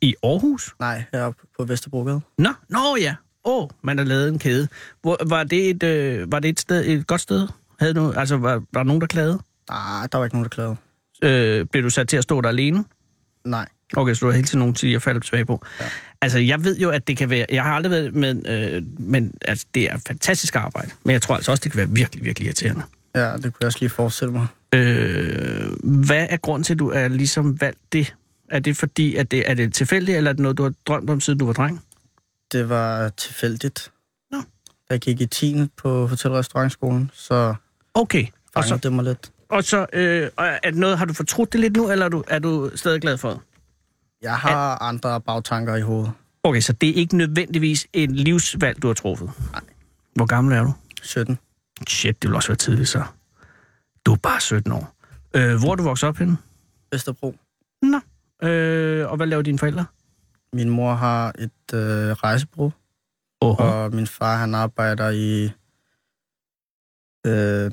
[0.00, 0.74] I Aarhus?
[0.80, 2.20] Nej, heroppe på Vesterbrogade.
[2.38, 3.14] Nå, nå ja.
[3.44, 4.68] Åh, oh, man har lavet en kæde.
[5.02, 7.48] Hvor, var, det et, øh, var det et, sted, et godt sted?
[7.80, 9.40] Havde du, altså, var, var der nogen, der klagede?
[9.70, 10.76] Nej, der var ikke nogen, der klagede.
[11.22, 12.84] Øh, blev du sat til at stå der alene?
[13.44, 13.68] Nej.
[13.96, 15.66] Okay, så du har hele tiden nogen til at falde tilbage på.
[15.80, 15.84] Ja.
[16.20, 17.46] Altså, jeg ved jo, at det kan være...
[17.50, 18.48] Jeg har aldrig været med...
[18.48, 20.90] Øh, men altså, det er fantastisk arbejde.
[21.04, 22.82] Men jeg tror altså også, det kan være virkelig, virkelig irriterende.
[23.14, 24.46] Ja, det kunne jeg også lige forestille mig.
[24.74, 28.14] Øh, hvad er grunden til, at du er ligesom valgt det?
[28.50, 31.10] Er det fordi, at det er det tilfældigt, eller er det noget, du har drømt
[31.10, 31.82] om, siden du var dreng?
[32.52, 33.92] Det var tilfældigt.
[34.30, 34.42] Nå.
[34.90, 35.66] Jeg gik i 10.
[35.76, 37.54] på Hotel- og Restaurantskolen, så
[37.94, 38.26] Okay.
[38.54, 39.32] Og så, det mig lidt.
[39.48, 42.08] og så øh, og er det noget, har du fortrudt det lidt nu, eller er
[42.10, 43.38] du, er du stadig glad for det?
[44.22, 46.12] Jeg har andre bagtanker i hovedet.
[46.42, 49.30] Okay, så det er ikke nødvendigvis en livsvalg, du har truffet?
[49.52, 49.60] Nej.
[50.14, 50.72] Hvor gammel er du?
[51.02, 51.38] 17.
[51.88, 53.02] Shit, det vil også være tidligt så.
[54.06, 54.94] Du er bare 17 år.
[55.34, 56.36] Øh, hvor er du vokset op henne?
[56.92, 57.34] Vesterbro.
[57.82, 58.00] Nå.
[58.48, 59.84] Øh, og hvad laver dine forældre?
[60.52, 61.80] Min mor har et øh,
[62.12, 62.72] rejsebureau,
[63.40, 63.62] Oho.
[63.64, 65.44] og min far han arbejder i
[67.26, 67.70] øh,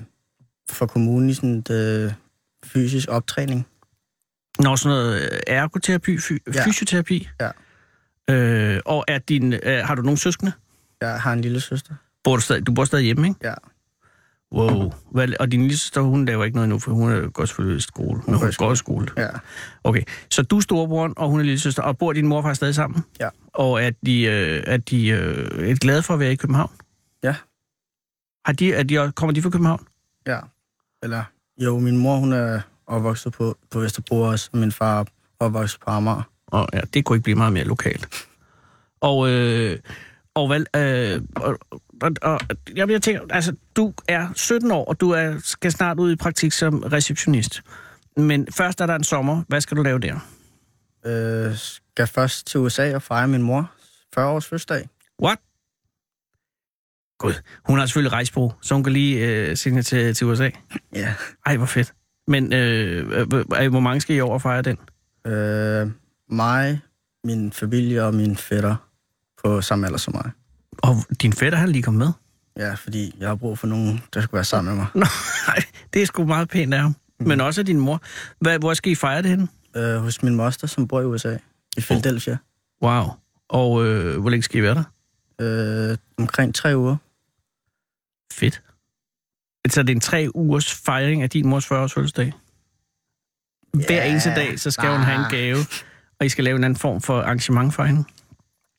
[0.70, 2.14] for kommunen i sådan et, øh,
[2.66, 3.68] fysisk optræning.
[4.60, 6.66] Nå, sådan noget øh, ergoterapi, fy- Ja.
[6.66, 7.30] fysioterapi?
[7.40, 7.52] Ja.
[8.30, 10.52] Øh, og er din, øh, har du nogen søskende?
[11.02, 11.94] Jeg har en lille søster.
[12.24, 13.40] Bor du, stadig, du bor stadig hjemme, ikke?
[13.44, 13.54] Ja.
[14.54, 14.92] Wow.
[15.12, 17.78] Hvad, og din lille søster, hun laver ikke noget nu, for hun er går selvfølgelig
[17.78, 18.22] i skole.
[18.22, 19.08] Går hun i går i skole.
[19.18, 19.28] Ja.
[19.84, 22.44] Okay, så du er storebror, og hun er lille søster, og bor din mor og
[22.44, 23.04] far stadig sammen?
[23.20, 23.30] Ja.
[23.54, 26.72] Og er de, øh, er de øh, er glade for at være i København?
[27.24, 27.36] Ja.
[28.46, 29.88] Har de, er de, kommer de fra København?
[30.28, 30.40] Ja.
[31.04, 31.24] Eller,
[31.58, 35.06] jo, min mor, hun er opvokset på, på Vesterbro også, og min far er
[35.40, 36.30] opvokset på Amager.
[36.48, 38.28] Og ja, det kunne ikke blive meget mere lokalt.
[39.02, 39.80] Og, øh,
[40.36, 41.60] og, vel, øh, og,
[42.02, 42.40] og, og
[42.76, 46.16] jeg, jeg tænker, altså, du er 17 år, og du er, skal snart ud i
[46.16, 47.62] praktik som receptionist.
[48.18, 49.44] Men først er der en sommer.
[49.48, 50.20] Hvad skal du lave der?
[51.06, 53.72] Øh, skal først til USA og fejre min mor
[54.14, 54.90] 40 års fødselsdag.
[55.24, 55.40] What?
[57.20, 57.34] Gud,
[57.66, 60.50] hun har selvfølgelig rejsbro, så hun kan lige øh, sende til, til USA.
[60.96, 61.14] Ja.
[61.46, 61.94] Ej, hvor fedt.
[62.28, 63.28] Men øh,
[63.70, 64.78] hvor mange skal I over og fejre den?
[65.28, 65.92] Øh,
[66.30, 66.82] mig,
[67.24, 68.76] min familie og min fætter
[69.44, 70.32] på samme alder som mig.
[70.82, 72.12] Og din fætter, han lige kommet med?
[72.66, 74.88] Ja, fordi jeg har brug for nogen, der skulle være sammen med mig.
[74.96, 75.06] Nå,
[75.48, 75.64] nej,
[75.94, 76.96] det er sgu meget pænt af ham.
[77.20, 78.02] Men også af din mor.
[78.40, 79.48] Hvad, hvor skal I fejre det henne?
[79.76, 81.38] Øh, hos min moster, som bor i USA.
[81.78, 82.38] I Philadelphia.
[82.84, 83.04] Wow.
[83.50, 84.84] Og øh, hvor længe skal I være der?
[85.92, 86.96] Øh, omkring tre uger.
[88.34, 88.62] Fedt.
[89.70, 92.34] Så det er en tre ugers fejring af din mors 40-års fødselsdag?
[93.74, 95.58] Hver Ja, eneste dag, så skal hun have en gave,
[96.20, 98.04] og I skal lave en anden form for arrangement for hende.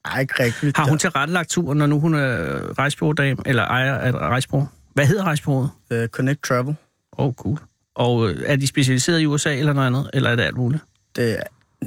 [0.05, 0.77] Ej, ikke rigtigt.
[0.77, 4.69] Har hun tilrettelagt turen, når nu hun er rejsebureaudame, eller ejer af et rejsebureau?
[4.95, 5.71] Hvad hedder rejsebureauet?
[5.91, 6.77] Øh, Connect Travel.
[7.19, 7.59] Åh, oh, cool.
[7.95, 10.83] Og øh, er de specialiseret i USA eller noget andet, eller er det alt muligt?
[11.17, 11.43] Det er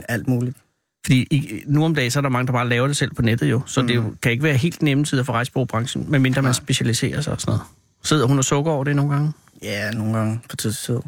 [0.09, 0.57] alt muligt.
[1.05, 3.21] Fordi i, nu om dagen, så er der mange, der bare laver det selv på
[3.21, 3.87] nettet jo, så mm.
[3.87, 7.41] det jo, kan ikke være helt nemme tider for rejsebureaubranchen, medmindre man specialiserer sig og
[7.41, 7.61] sådan noget.
[8.03, 9.33] Sidder hun og sukker over det nogle gange?
[9.61, 10.99] Ja, nogle gange på tid til tid.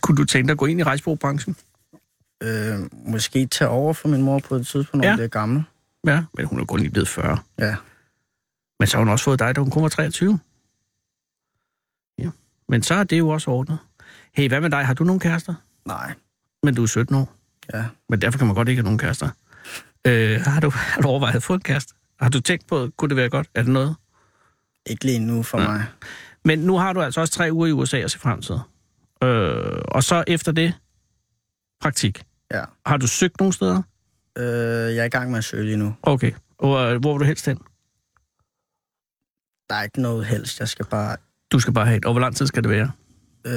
[0.00, 1.56] Kunne du tænke dig at gå ind i rejsebureaubranchen?
[2.42, 5.16] Øh, måske tage over for min mor på et tidspunkt, når ja.
[5.16, 5.62] det er gammel.
[6.08, 7.38] Ja, men hun er kun lige blevet 40.
[7.58, 7.76] Ja.
[8.80, 10.40] Men så har hun også fået dig, da hun kun var 23.
[12.18, 12.30] Ja.
[12.68, 13.78] Men så er det jo også ordnet.
[14.34, 14.86] Hey, hvad med dig?
[14.86, 15.54] Har du nogen kærester?
[15.84, 16.14] Nej.
[16.62, 17.32] Men du er 17 år.
[17.74, 17.84] Ja.
[18.08, 19.28] Men derfor kan man godt ikke have nogen kærester.
[20.06, 21.94] Øh, har, du, har du overvejet at få en kæreste?
[22.20, 23.48] Har du tænkt på, kunne det være godt?
[23.54, 23.96] Er det noget?
[24.86, 25.68] Ikke lige nu for Ja.
[25.68, 25.84] mig.
[26.44, 28.58] Men nu har du altså også tre uger i USA at se frem til.
[29.22, 30.74] Øh, og så efter det,
[31.80, 32.24] praktik.
[32.50, 32.64] Ja.
[32.86, 33.82] Har du søgt nogle steder?
[34.38, 34.44] Øh,
[34.94, 35.94] jeg er i gang med at søge lige nu.
[36.02, 36.32] Okay.
[36.58, 37.58] Og øh, hvor vil du helst hen?
[39.70, 40.60] Der er ikke noget helst.
[40.60, 41.16] Jeg skal bare...
[41.52, 42.04] Du skal bare have et.
[42.04, 42.90] Og hvor lang tid skal det være?
[43.46, 43.52] Øh,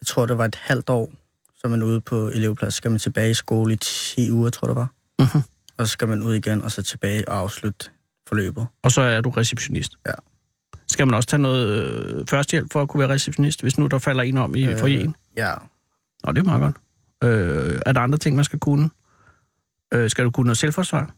[0.00, 1.12] jeg tror, det var et halvt år,
[1.56, 2.74] så er man ude på elevplads.
[2.74, 4.88] Så skal man tilbage i skole i 10 uger, tror jeg det var.
[5.18, 5.42] Mhm.
[5.78, 7.90] Og så skal man ud igen, og så tilbage og afslutte
[8.28, 8.66] forløbet.
[8.82, 9.92] Og så er du receptionist.
[10.06, 10.12] Ja.
[10.88, 13.98] Skal man også tage noget øh, førstehjælp for at kunne være receptionist, hvis nu der
[13.98, 14.78] falder en om i Øh.
[14.78, 15.14] forjen?
[15.36, 15.54] Ja,
[16.24, 16.76] Nå, det er meget godt.
[17.32, 18.90] Øh, er der andre ting, man skal kunne?
[19.94, 21.10] Øh, skal du kunne noget selvforsvar?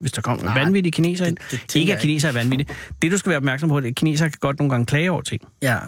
[0.00, 1.36] Hvis der kommer Nej, vanvittige kineser ind?
[1.50, 2.74] det, det Ikke at kineser er vanvittige.
[3.02, 5.10] Det, du skal være opmærksom på, det er, at kineser kan godt nogle gange klage
[5.10, 5.42] over ting.
[5.62, 5.78] Ja,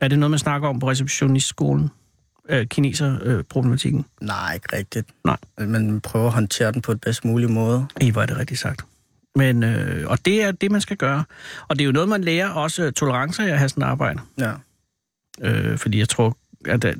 [0.00, 1.90] Er det noget, man snakker om på receptionistskolen?
[2.48, 4.04] Øh, kineser-problematikken?
[4.20, 5.08] nej, ikke rigtigt.
[5.24, 5.36] Nej.
[5.58, 7.86] Man prøver at håndtere den på et bedst mulig måde.
[8.00, 8.84] I var det rigtigt sagt.
[9.34, 11.24] Men, øh, og det er det, man skal gøre.
[11.68, 13.86] Og det er jo noget, man lærer også øh, tolerance af at have sådan et
[13.86, 14.20] arbejde.
[14.38, 14.52] Ja.
[15.40, 16.36] Øh, fordi jeg tror...
[16.64, 16.96] At, øh,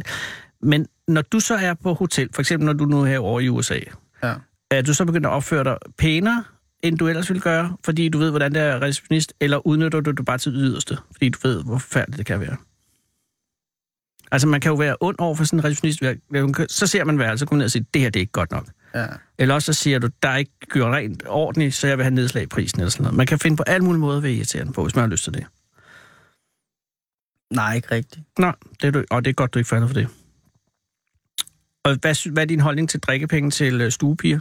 [0.63, 3.49] men når du så er på hotel, for eksempel når du nu er herovre i
[3.49, 3.79] USA,
[4.23, 4.35] Ja.
[4.71, 6.45] er du så begyndt at opføre dig pænere,
[6.83, 10.11] end du ellers ville gøre, fordi du ved, hvordan det er receptionist, eller udnytter du
[10.11, 12.57] det bare til det yderste, fordi du ved, hvor forfærdeligt det kan være?
[14.33, 16.03] Altså, man kan jo være ond over for sådan en receptionist.
[16.79, 18.51] Så ser man værelse, så kommer ned og siger, det her det er ikke godt
[18.51, 18.67] nok.
[18.95, 19.07] Ja.
[19.39, 22.15] Eller også så siger du, der er ikke gjort rent ordentligt, så jeg vil have
[22.15, 23.17] nedslag i prisen eller sådan noget.
[23.17, 25.25] Man kan finde på alle mulige måder at være irriterende på, hvis man har lyst
[25.25, 25.47] til det.
[27.51, 28.25] Nej, ikke rigtigt.
[28.39, 30.09] Nej, det er du, og det er godt, du ikke falder for det.
[31.87, 34.41] Og hvad, hvad er din holdning til drikkepenge til øh, stuepiger?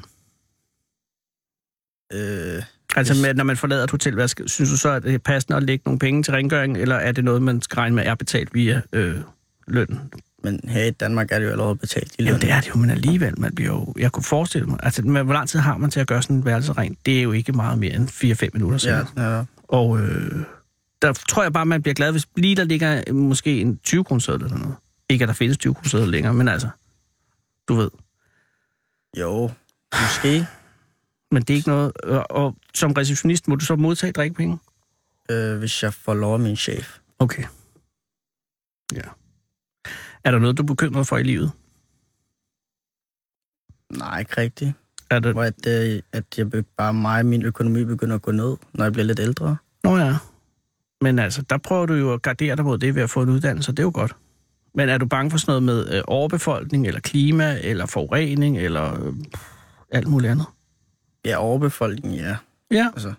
[2.14, 2.64] Øh,
[2.98, 5.14] Altså, Hvis- med, når man forlader et hotel, hvad skal, synes du så, at det
[5.14, 7.96] er passende at lægge nogle penge til rengøring, eller er det noget, man skal regne
[7.96, 9.16] med er betalt via øh,
[9.68, 10.00] lønnen?
[10.44, 12.28] men her i Danmark er det jo allerede betalt i løn.
[12.28, 13.94] Jamen, det er det jo, men alligevel, man bliver jo...
[13.98, 14.80] Jeg kunne forestille mig...
[14.84, 17.06] Altså, men hvor lang tid har man til at gøre sådan en værelse rent?
[17.06, 18.10] Det er jo ikke meget mere end
[18.44, 19.08] 4-5 minutter siden.
[19.18, 19.44] Ja, ja.
[19.68, 20.32] Og øh,
[21.02, 24.04] der tror jeg bare, man bliver glad, hvis lige der ligger øh, måske en 20
[24.04, 24.76] kroner eller noget.
[25.10, 26.68] Ikke, at der findes 20 kroner længere, men altså,
[27.68, 27.90] du ved.
[29.18, 29.52] Jo,
[30.02, 30.48] måske.
[31.32, 31.98] Men det er ikke noget...
[31.98, 34.60] Og, og som receptionist, må du så modtage drikkepenge?
[35.30, 36.98] øh, hvis jeg får lov af min chef.
[37.20, 37.44] Okay.
[38.94, 39.02] Ja.
[40.24, 41.52] Er der noget, du er bekymret for i livet?
[43.98, 44.74] Nej, ikke rigtigt.
[45.10, 45.34] Er det...
[45.34, 48.94] Hvor at, øh, at jeg bare mig min økonomi begynder at gå ned, når jeg
[48.94, 49.58] bliver lidt ældre.
[49.84, 50.18] Nå ja.
[51.02, 53.30] Men altså, der prøver du jo at gardere dig mod det ved at få en
[53.30, 54.16] uddannelse, det er jo godt.
[54.76, 59.06] Men er du bange for sådan noget med øh, overbefolkning, eller klima, eller forurening, eller
[59.06, 59.14] øh,
[59.92, 60.46] alt muligt andet?
[61.26, 62.36] Ja, overbefolkning, ja.
[62.72, 62.90] Ja.
[62.94, 63.14] Altså,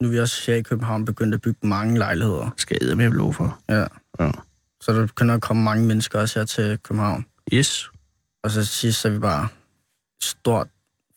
[0.00, 2.50] nu er vi også her i København begyndt at bygge mange lejligheder.
[2.56, 3.58] Skal jeg med lov for.
[3.68, 3.84] Ja.
[4.20, 4.30] Ja.
[4.80, 7.26] Så der begynder at komme mange mennesker også her til København.
[7.52, 7.90] Yes.
[8.42, 9.48] Og så sidst er vi bare
[10.22, 10.68] stort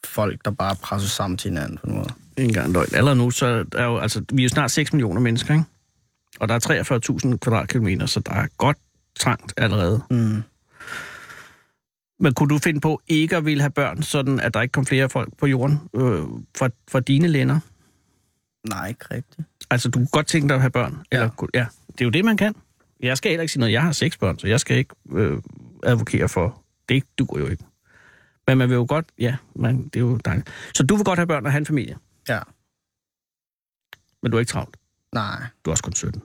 [0.06, 2.10] folk, der bare presser sammen til hinanden på en måde.
[2.38, 2.96] Ikke engang løgn.
[2.96, 5.66] Allerede nu, så er jo, altså, vi er jo snart 6 millioner mennesker, ikke?
[6.40, 8.78] Og der er 43.000 kvadratkilometer, så der er godt
[9.20, 10.04] trangt allerede.
[10.12, 10.44] Mm.
[12.20, 14.86] Men kunne du finde på ikke at ville have børn, sådan at der ikke kom
[14.86, 16.22] flere folk på jorden øh,
[16.58, 17.60] fra, fra dine lænder?
[18.70, 19.48] Nej, ikke rigtigt.
[19.70, 20.98] Altså, du kunne godt tænke dig at have børn?
[21.12, 21.18] Ja.
[21.18, 21.66] Eller, ja.
[21.88, 22.56] Det er jo det, man kan.
[23.00, 23.74] Jeg skal heller ikke sige noget.
[23.74, 25.38] Jeg har seks børn, så jeg skal ikke øh,
[25.84, 26.62] advokere for.
[26.90, 27.64] Det duer jo ikke.
[28.48, 29.06] Men man vil jo godt...
[29.20, 30.50] Ja, man, det er jo dejligt.
[30.74, 31.98] Så du vil godt have børn og have en familie,
[32.30, 32.40] Ja.
[34.24, 34.78] men du er ikke travlt.
[35.14, 35.44] Nej.
[35.66, 36.22] Du er også kun 17.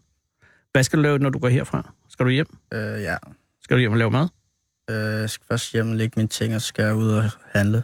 [0.79, 1.93] Hvad skal du lave, når du går herfra?
[2.09, 2.47] Skal du hjem?
[2.75, 3.17] Øh, ja.
[3.63, 4.29] Skal du hjem og lave mad?
[4.91, 7.25] Øh, jeg skal først hjem og lægge mine ting, og så skal jeg ud og
[7.53, 7.83] handle.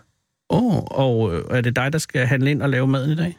[0.50, 3.14] Åh, oh, og øh, er det dig, der skal handle ind og lave maden i
[3.14, 3.38] dag?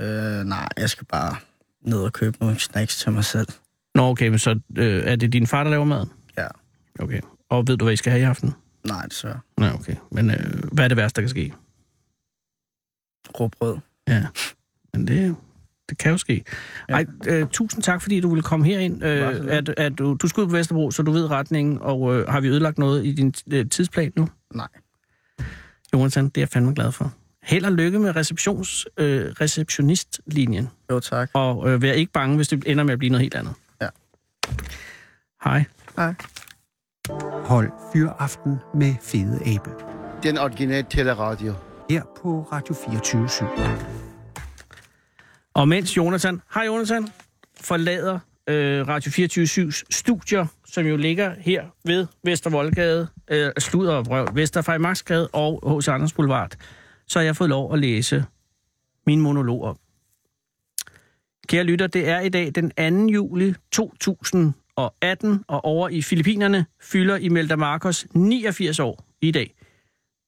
[0.00, 1.36] Øh, nej, jeg skal bare
[1.80, 3.46] ned og købe nogle snacks til mig selv.
[3.94, 6.10] Nå, okay, men så øh, er det din far, der laver maden?
[6.38, 6.48] Ja.
[6.98, 7.20] Okay.
[7.48, 8.54] Og ved du, hvad I skal have i aften?
[8.86, 9.40] Nej, desværre.
[9.58, 9.96] Nej, okay.
[10.10, 11.54] Men øh, hvad er det værste, der kan ske?
[13.40, 13.78] Råbrød.
[14.08, 14.26] Ja,
[14.92, 15.36] men det,
[15.92, 16.44] det kan jo ske.
[16.88, 16.94] Ja.
[16.94, 19.04] Ej, øh, tusind tak, fordi du ville komme herind.
[19.04, 22.28] Øh, at, at du, du skal ud på Vesterbro, så du ved retningen, og øh,
[22.28, 24.28] har vi ødelagt noget i din øh, tidsplan nu?
[24.54, 24.68] Nej.
[25.94, 27.12] Jonathan, det er jeg fandme glad for.
[27.42, 31.30] Held og lykke med receptions, øh, receptionistlinjen, Jo, tak.
[31.34, 33.54] og øh, vær ikke bange, hvis det ender med at blive noget helt andet.
[33.80, 33.88] Ja.
[35.44, 35.64] Hej.
[35.96, 36.14] Hej.
[37.44, 39.70] Hold Fyraften med Fede Abe.
[40.22, 41.54] Den originale teleradio.
[41.90, 43.28] Her på Radio 24
[45.54, 47.08] og mens Jonathan, hej Jonathan,
[47.60, 54.28] forlader øh, Radio 24-7's studier, som jo ligger her ved Vestervoldgade, øh, Sluder og Vrøv,
[54.34, 55.88] Vesterfejmarksgade og H.C.
[55.88, 56.56] Anders Boulevard,
[57.06, 58.24] så har jeg fået lov at læse
[59.06, 59.76] min monolog op.
[61.48, 62.70] Kære lytter, det er i dag den
[63.06, 63.12] 2.
[63.12, 69.54] juli 2018, og over i Filippinerne fylder Imelda Marcos 89 år i dag.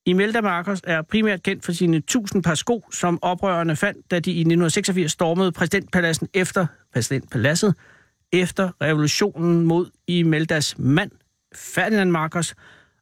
[0.07, 4.31] Imelda Marcos er primært kendt for sine 1000 par sko, som oprørerne fandt, da de
[4.31, 7.75] i 1986 stormede præsidentpaladsen efter præsidentpaladset
[8.33, 11.11] efter revolutionen mod Imeldas mand,
[11.55, 12.55] Ferdinand Marcos,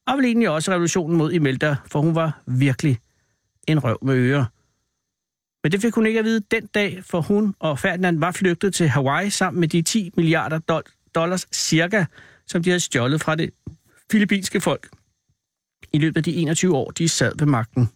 [0.07, 2.99] og vel egentlig også revolutionen mod Imelda, for hun var virkelig
[3.69, 4.45] en røv med ører.
[5.63, 8.75] Men det fik hun ikke at vide den dag, for hun og Ferdinand var flygtet
[8.75, 10.83] til Hawaii sammen med de 10 milliarder
[11.15, 12.05] dollars cirka,
[12.47, 13.51] som de havde stjålet fra det
[14.11, 14.89] filippinske folk
[15.93, 17.89] i løbet af de 21 år, de sad ved magten.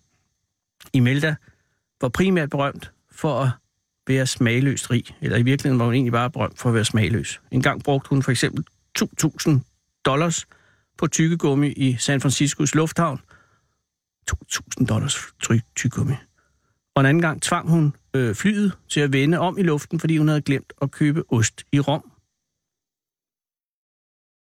[0.93, 1.35] Imelda
[2.01, 3.51] var primært berømt for at
[4.07, 7.41] være smagløst rig, eller i virkeligheden var hun egentlig bare berømt for at være smagløs.
[7.51, 8.65] En gang brugte hun for eksempel
[8.99, 9.51] 2.000
[10.05, 10.47] dollars
[10.99, 13.21] på tykkegummi i San Franciscos lufthavn.
[14.33, 15.17] 2.000 dollars
[15.77, 16.15] tykkegummi.
[16.95, 20.19] Og en anden gang tvang hun øh, flyet til at vende om i luften, fordi
[20.19, 22.13] hun havde glemt at købe ost i Rom.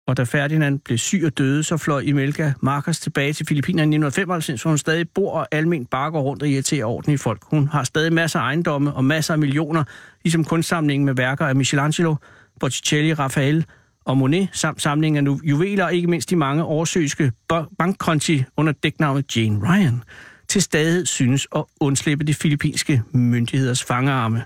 [0.06, 3.98] Og da Ferdinand blev syg og døde, så fløj Imelka Marcos tilbage til Filippinerne i
[3.98, 7.42] 1995, hvor hun stadig bor og almindeligt bare går rundt og irriterer ordentlige folk.
[7.50, 9.84] Hun har stadig masser af ejendomme og masser af millioner,
[10.24, 12.16] ligesom kunstsamlingen med værker af Michelangelo,
[12.60, 13.64] Botticelli, Raphael
[14.04, 17.32] og Monet, samt samlingen af nu- juveler og ikke mindst de mange oversøiske
[17.78, 20.02] bankkonti under dæknavnet Jane Ryan.
[20.48, 24.42] til stadighed synes at undslippe de filippinske myndigheders fangearme.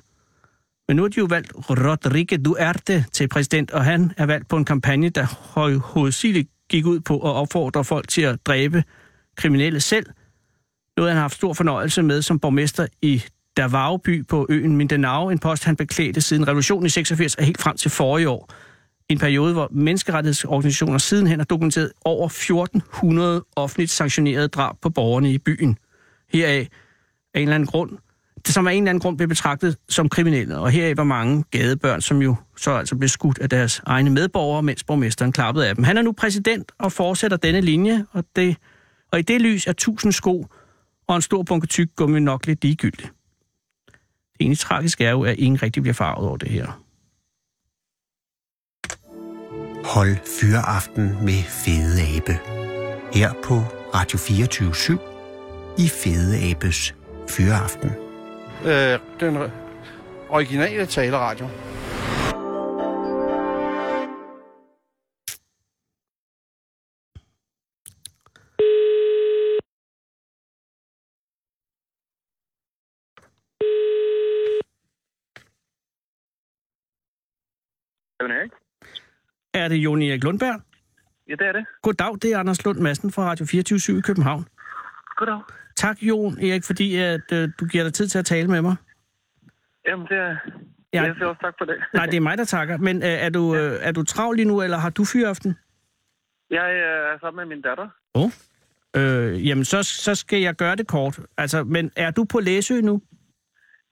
[0.88, 4.56] Men nu har de jo valgt Rodrigo Duarte til præsident, og han er valgt på
[4.56, 8.84] en kampagne, der ho- hovedsigeligt gik ud på at opfordre folk til at dræbe
[9.36, 10.06] kriminelle selv.
[10.96, 13.22] Noget han har haft stor fornøjelse med som borgmester i
[13.56, 17.60] Davao by på øen Mindanao, en post han beklædte siden revolutionen i 86 og helt
[17.60, 18.52] frem til forrige år.
[19.08, 25.38] En periode, hvor menneskerettighedsorganisationer sidenhen har dokumenteret over 1400 offentligt sanktionerede drab på borgerne i
[25.38, 25.78] byen.
[26.32, 26.68] Heraf
[27.34, 27.90] af en eller anden grund,
[28.52, 30.58] som af en eller anden grund blev betragtet som kriminelle.
[30.58, 34.62] Og her var mange gadebørn, som jo så altså blev skudt af deres egne medborgere,
[34.62, 35.84] mens borgmesteren klappede af dem.
[35.84, 38.56] Han er nu præsident og fortsætter denne linje, og, det,
[39.12, 40.46] og i det lys er tusind sko
[41.08, 43.12] og en stor bunke tyk gummi nok lidt ligegyldigt.
[44.38, 46.82] Det eneste tragiske er jo, at ingen rigtig bliver farvet over det her.
[49.84, 52.38] Hold fyreaften med Fede Abe.
[53.12, 53.54] Her på
[53.94, 54.72] Radio 24
[55.78, 56.94] i Fede Abes
[57.28, 58.05] Fyreaften.
[58.66, 59.50] Øh, den
[60.28, 61.48] originale taleradio.
[79.54, 80.60] Er det Jon Erik Lundberg?
[81.28, 81.64] Ja, det er det.
[81.82, 84.46] Goddag, det er Anders Lund Madsen fra Radio 24 i København.
[85.16, 85.40] Goddag.
[85.76, 88.76] Tak, Jon Erik, fordi at, øh, du giver dig tid til at tale med mig.
[89.88, 90.36] Jamen, det er...
[90.92, 91.02] Ja.
[91.02, 91.76] Jeg siger også tak for det.
[91.94, 92.76] Nej, det er mig, der takker.
[92.76, 95.56] Men øh, er, du, øh, er du travl lige nu, eller har du fyraften?
[96.50, 97.88] Jeg øh, er sammen med min datter.
[98.14, 98.30] Oh.
[98.96, 101.20] Øh, jamen, så, så skal jeg gøre det kort.
[101.38, 103.02] Altså, men er du på Læsø nu?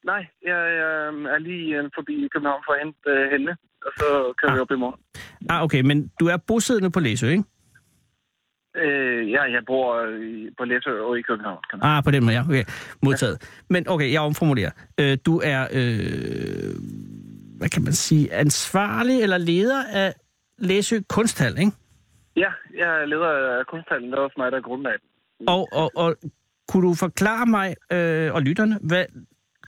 [0.04, 3.56] Nej, jeg øh, er lige øh, forbi København for at hente øh, hende,
[3.86, 4.56] og så kører Ah.
[4.56, 5.00] vi op i morgen.
[5.50, 7.44] Ah, okay, men du er bosiddende på Læsø, ikke?
[8.76, 11.58] Øh, ja, jeg bor øh, på Læsø og i København.
[11.82, 12.42] Ah, på den måde, ja.
[12.48, 12.64] Okay,
[13.02, 13.62] modtaget.
[13.70, 14.70] Men okay, jeg omformulerer.
[15.00, 16.74] Øh, du er, øh,
[17.58, 20.14] hvad kan man sige, ansvarlig eller leder af
[20.58, 21.72] Læsø Kunsthal, ikke?
[22.36, 24.10] Ja, jeg er leder af kunsthallen.
[24.10, 24.94] Det er også mig, der er grundlag.
[25.46, 26.16] Og, og, og
[26.68, 29.04] kunne du forklare mig øh, og lytterne, hvad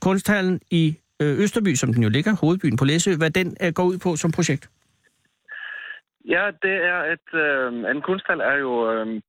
[0.01, 3.83] kunsthallen i øh, Østerby, som den jo ligger, hovedbyen på Læsø, hvad den øh, går
[3.83, 4.69] ud på som projekt?
[6.27, 7.29] Ja, det er et...
[7.33, 9.21] Øh, en kunsthal er jo øh,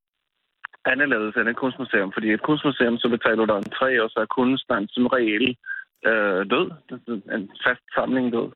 [0.85, 4.87] anderledes end et kunstmuseum, fordi et kunstmuseum, så betaler du entré, og så er kunstneren
[4.87, 5.57] som regel
[6.05, 6.71] øh, død.
[6.89, 8.47] Det er En fast samling død.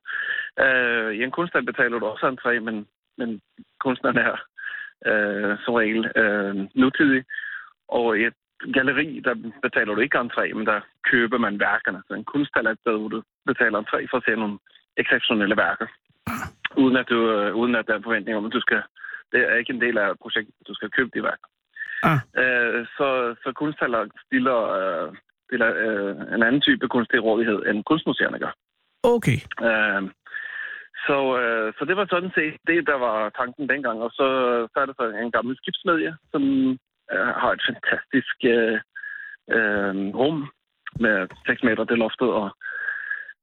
[0.66, 3.42] Øh, I en kunsthal betaler du også en entré, men, men
[3.80, 4.36] kunstneren er
[5.10, 7.24] øh, som regel øh, nutidig.
[7.88, 8.34] Og i et
[8.74, 10.80] galleri, der betaler du ikke entré, men der
[11.12, 12.04] køber man værkerne.
[12.08, 14.60] Så en kunsthal er et sted, hvor du betaler entré for at se nogle
[14.98, 15.88] exceptionelle værker
[16.78, 18.82] uden at, du, øh, uden at der er forventning om, at du skal...
[19.32, 21.48] Det er ikke en del af projektet, du skal købe de værker.
[22.04, 22.20] Ah.
[22.42, 25.16] Øh, så, så kunsthaller stiller, øh,
[25.48, 28.54] stiller øh, en anden type kunst til rådighed, end kunstmuseerne gør.
[29.04, 29.38] Okay.
[29.68, 30.02] Øh,
[31.08, 34.02] så, øh, så det var sådan set det, der var tanken dengang.
[34.02, 34.28] Og så,
[34.74, 36.44] så er det så en gammel skibsmedie, som
[37.14, 38.78] øh, har et fantastisk øh,
[39.56, 40.38] øh, rum
[41.00, 42.48] med 6 meter til loftet og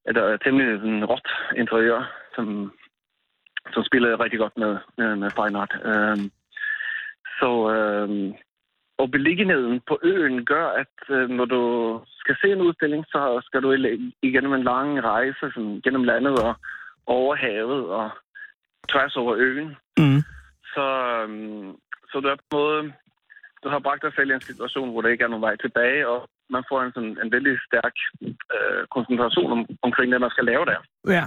[0.09, 2.03] et øh, temmelig sådan, råt interiør,
[2.35, 2.73] som,
[3.75, 5.75] som spiller rigtig godt med, med, med fine art.
[5.85, 6.19] Øh,
[7.41, 8.35] så, øh,
[8.99, 11.63] og beliggenheden på øen gør, at øh, når du
[12.19, 13.73] skal se en udstilling, så skal du
[14.23, 16.55] igennem en lang rejse sådan, gennem landet og
[17.07, 18.11] over havet og
[18.89, 19.77] tværs over øen.
[19.99, 20.23] Mm.
[20.75, 20.87] Så,
[21.23, 21.77] øhm,
[22.11, 22.93] så du er på en måde,
[23.63, 26.09] du har bragt dig selv i en situation, hvor der ikke er nogen vej tilbage,
[26.09, 27.95] og man får en, sådan, en vældig stærk
[28.55, 30.81] øh, koncentration om, omkring det, man skal lave der.
[31.17, 31.25] Ja.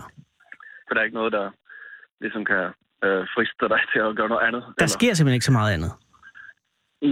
[0.86, 1.46] For der er ikke noget, der
[2.24, 2.64] ligesom kan
[3.06, 4.64] øh, friste dig til at gøre noget andet.
[4.80, 5.92] Der sker simpelthen ikke så meget andet.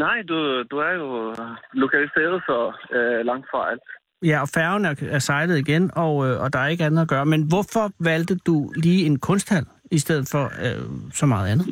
[0.06, 1.36] Nej, du, du er jo
[1.74, 2.60] lokaliseret så
[2.98, 3.88] øh, langt fra alt.
[4.26, 7.08] Ja, og færgen er, er sejlet igen, og, øh, og der er ikke andet at
[7.08, 7.26] gøre.
[7.26, 11.66] Men hvorfor valgte du lige en kunsthal, i stedet for øh, så meget andet?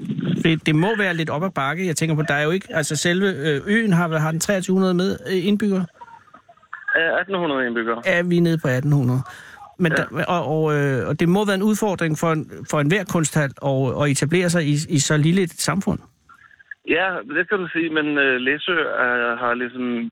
[0.43, 1.88] Det, det må være lidt op ad bakke.
[1.88, 2.67] Jeg tænker på, der er jo ikke...
[2.69, 5.86] Altså selve øh, øen har, har den 2300 med øh, indbyggere.
[6.97, 8.02] Øh, 1800 indbyggere.
[8.06, 9.21] Er vi nede på 1800?
[9.84, 9.95] Men Ja.
[9.95, 13.51] der, og, og, øh, og det må være en udfordring for, en, for enhver kunsthal
[13.72, 15.99] at, at etablere sig i, i så lille et samfund.
[16.88, 20.09] Ja, det kan du sige, men øh, Læsø øh, har ligesom...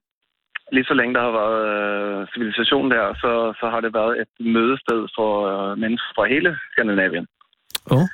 [0.72, 4.34] Lige så længe der har været øh, civilisation der, så, så har det været et
[4.56, 7.28] mødested for øh, mennesker fra hele Skandinavien.
[7.94, 8.06] Oh.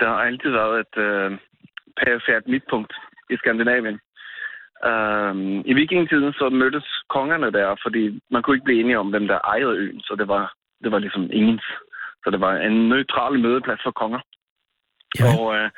[0.00, 1.30] Der har altid været et øh,
[2.00, 2.92] perifært midtpunkt
[3.32, 3.98] i Skandinavien.
[4.88, 9.26] Um, I vikingetiden så mødtes kongerne der, fordi man kunne ikke blive enige om, hvem
[9.28, 11.64] der ejede øen, så det var, det var ligesom ingens.
[12.24, 14.20] Så det var en neutral mødeplads for konger.
[15.18, 15.24] Ja.
[15.38, 15.70] Og, øh,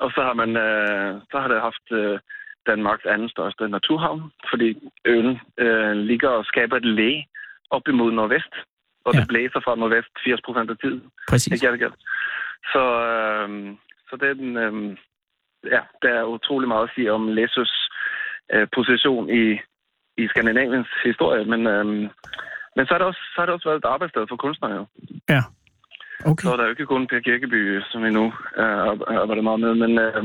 [0.00, 2.18] og så har man øh, så har det haft øh,
[2.66, 4.68] Danmarks anden største naturhavn, fordi
[5.04, 7.28] øen øh, ligger og skaber et læge
[7.70, 8.54] op imod nordvest,
[9.04, 9.20] og ja.
[9.20, 11.02] Det blæser fra nordvest 80 procent af tiden.
[11.28, 11.52] Præcis.
[11.52, 11.94] Ikke Gattegat.
[12.72, 13.48] Så, øh,
[14.08, 14.96] så det er den, øh,
[15.74, 17.88] ja, der er utrolig meget at sige om Læsøs
[18.52, 19.44] øh, position i,
[20.22, 21.86] i Skandinaviens historie, men, øh,
[22.76, 24.86] men så har det også, så har det også været et arbejdssted for kunstnere jo.
[25.28, 25.42] Ja.
[26.30, 26.42] Okay.
[26.42, 28.24] Så er der jo ikke kun Per Kirkeby, som vi nu
[28.60, 28.86] øh,
[29.22, 30.22] arbejder meget med, men, øh,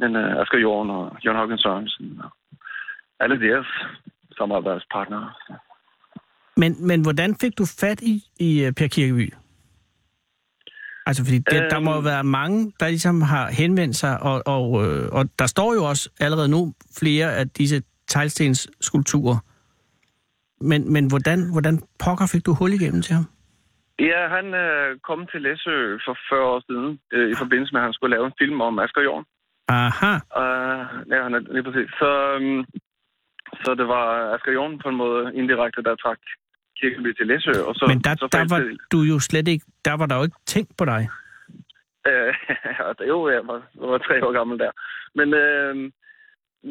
[0.00, 2.30] men øh, Asger Jorn og Jørgen Haugen Sørensen og
[3.20, 3.66] alle deres
[4.38, 5.32] samarbejdspartnere.
[6.56, 9.32] Men, men hvordan fik du fat i, i uh, Per Kirkeby?
[11.06, 11.70] Altså, fordi det, øhm...
[11.70, 12.04] der må Øhm.
[12.04, 16.10] være mange, der ligesom har henvendt sig, og, og, øh, og der står jo også
[16.20, 19.38] allerede nu flere af disse teglstens skulpturer.
[20.60, 23.24] Men, men hvordan, hvordan pokker fik du hul igennem til ham?
[23.98, 25.76] Ja, han øh, kom til Læsø
[26.06, 28.78] for 40 år siden, øh, i forbindelse med, at han skulle lave en film om
[28.78, 29.24] Asger Jorn.
[29.68, 31.90] Aha, Uh, ja, han er lige præcis.
[32.00, 32.64] Så, um,
[33.64, 36.20] så det var Asger Jorn på en måde indirekte, der trak
[36.80, 37.50] Kirkeby til Læsø.
[37.68, 40.22] Og så, men der, så der var du jo slet ikke, der var der jo
[40.22, 41.08] ikke tænkt på dig.
[42.06, 42.34] Øh,
[42.98, 44.70] det- jo, jeg var, jeg var tre år gammel der.
[45.14, 45.74] Men, øh,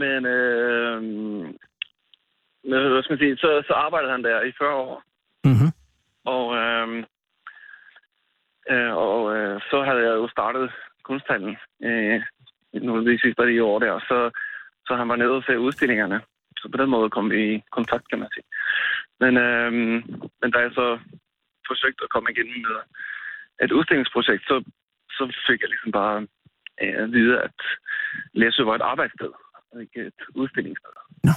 [0.01, 1.01] men øh,
[2.69, 5.03] men, hvad skal man sige, så, så arbejdede han der i 40 år.
[5.43, 5.71] Mm-hmm.
[6.25, 6.87] Og, øh,
[8.71, 10.71] øh, og øh, så havde jeg jo startet
[11.03, 12.21] kunsthallen øh,
[12.73, 13.99] nogle af de sidste de år der.
[13.99, 14.31] Så,
[14.87, 16.21] så han var nede og se udstillingerne.
[16.57, 18.43] Så på den måde kom vi i kontakt, kan man sige.
[19.19, 19.71] Men, øh,
[20.41, 20.99] men da jeg så
[21.67, 22.77] forsøgte at komme igennem med
[23.63, 24.55] et udstillingsprojekt, så,
[25.17, 26.27] så fik jeg ligesom bare
[26.81, 27.57] øh, at vide, at
[28.33, 29.31] Læsø var et arbejdssted,
[29.71, 30.91] og ikke et udstillingssted.
[31.27, 31.33] Nå.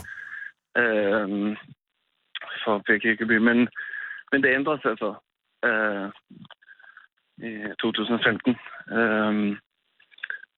[0.82, 1.56] Øh,
[2.64, 3.36] for Per Kirkeby.
[3.48, 3.58] Men,
[4.32, 5.10] men det ændrede sig så
[5.68, 6.08] øh,
[7.48, 7.50] i
[7.80, 8.56] 2015.
[8.96, 9.56] Øh,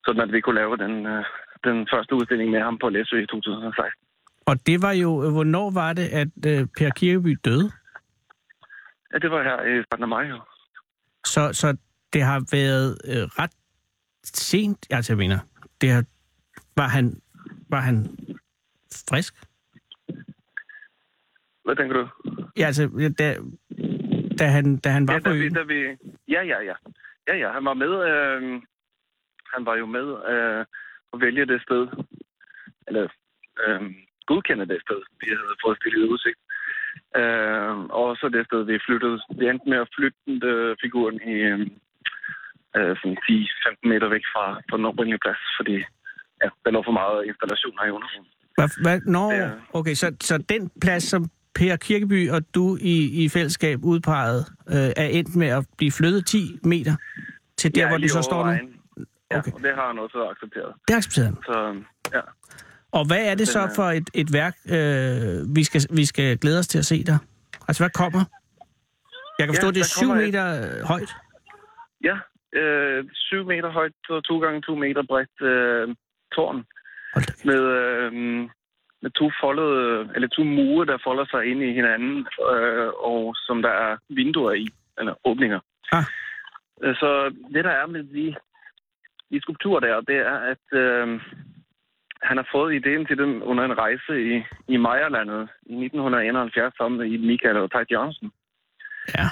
[0.05, 1.25] sådan at vi kunne lave den, øh,
[1.64, 4.07] den første udstilling med ham på Læsø i 2016.
[4.47, 7.70] Og det var jo, øh, hvornår var det, at øh, Per Kirkeby døde?
[9.12, 10.22] Ja, det var her i starten af maj.
[10.28, 10.41] Jo.
[11.26, 11.76] Så, så
[12.12, 13.51] det har været øh, ret
[14.24, 15.38] sent, altså jeg mener,
[15.80, 16.05] det har,
[16.76, 17.20] var, han,
[17.68, 18.07] var han
[19.11, 19.34] frisk?
[21.64, 22.09] Hvad tænker du?
[22.57, 23.36] Ja, altså, da,
[24.38, 25.55] da, han, da han var Ja, på da vi, øen.
[25.55, 25.80] da vi,
[26.28, 26.74] ja, ja, ja.
[27.28, 27.93] Ja, ja, han var med.
[28.11, 28.62] Øh,
[29.55, 30.64] han var jo med øh,
[31.12, 31.86] at vælge det sted,
[32.86, 33.09] eller
[33.66, 33.82] øh,
[34.31, 36.41] godkende det sted, vi havde fået stillet i udsigt.
[37.20, 39.16] Øh, og så det sted, vi flyttede.
[39.39, 40.18] Vi endte med at flytte
[40.53, 41.61] øh, figuren i øh,
[42.76, 45.76] øh, sådan 10-15 meter væk fra på den oprindelige plads, fordi
[46.43, 48.31] ja, der lå for meget installationer i undergrunden.
[48.59, 49.51] Hvad, hvad, nå, Ja.
[49.78, 51.22] okay, så, så den plads, som
[51.55, 54.43] Per Kirkeby og du i, i fællesskab udpegede,
[54.74, 56.95] øh, er endt med at blive flyttet 10 meter
[57.57, 58.43] til der, Ja, hvor du så står nu?
[58.45, 58.68] vejen.
[59.33, 59.53] Ja, Okay.
[59.53, 60.72] og det har han også accepteret.
[60.89, 61.37] Det accepterer han.
[61.49, 61.57] Så
[62.16, 62.20] ja.
[62.93, 66.59] Og hvad er det så for et, et værk, øh, vi, skal, vi skal glæde
[66.59, 67.18] os til at se der?
[67.68, 68.22] Altså, hvad kommer?
[69.38, 71.11] Jeg kan Ja, forstå, at det er 7 kommer et- meter øh, højt.
[72.09, 72.16] Ja,
[72.61, 75.95] øh, 7 meter højt og 2 gange 2 meter bredt øh,
[76.34, 76.64] tårn
[77.45, 78.12] med, øh,
[79.03, 83.62] med to foldede, eller to mure, der folder sig ind i hinanden, øh, og som
[83.62, 84.66] der er vinduer i,
[84.99, 85.61] eller åbninger.
[85.93, 86.05] Ah.
[86.82, 88.34] Øh, Så det, der er med de,
[89.30, 91.20] de skulpturer der, det er, at øh,
[92.23, 96.99] han har fået ideen til dem under en rejse i, i Mejerlandet i 1971 sammen
[97.01, 98.33] med Michael og Tejt Jørgensen.
[99.18, 99.27] Ja.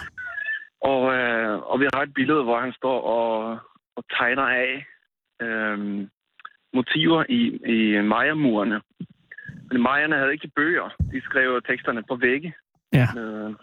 [0.80, 3.58] Og, øh, og vi har et billede, hvor han står og,
[3.96, 4.86] og tegner af
[5.42, 5.78] øh,
[6.74, 7.42] motiver i,
[7.74, 8.80] i Maja-murene.
[9.70, 10.88] Men Majerne havde ikke bøger.
[11.12, 12.54] De skrev teksterne på vægge.
[12.92, 13.06] Ja.
[13.20, 13.54] Øh,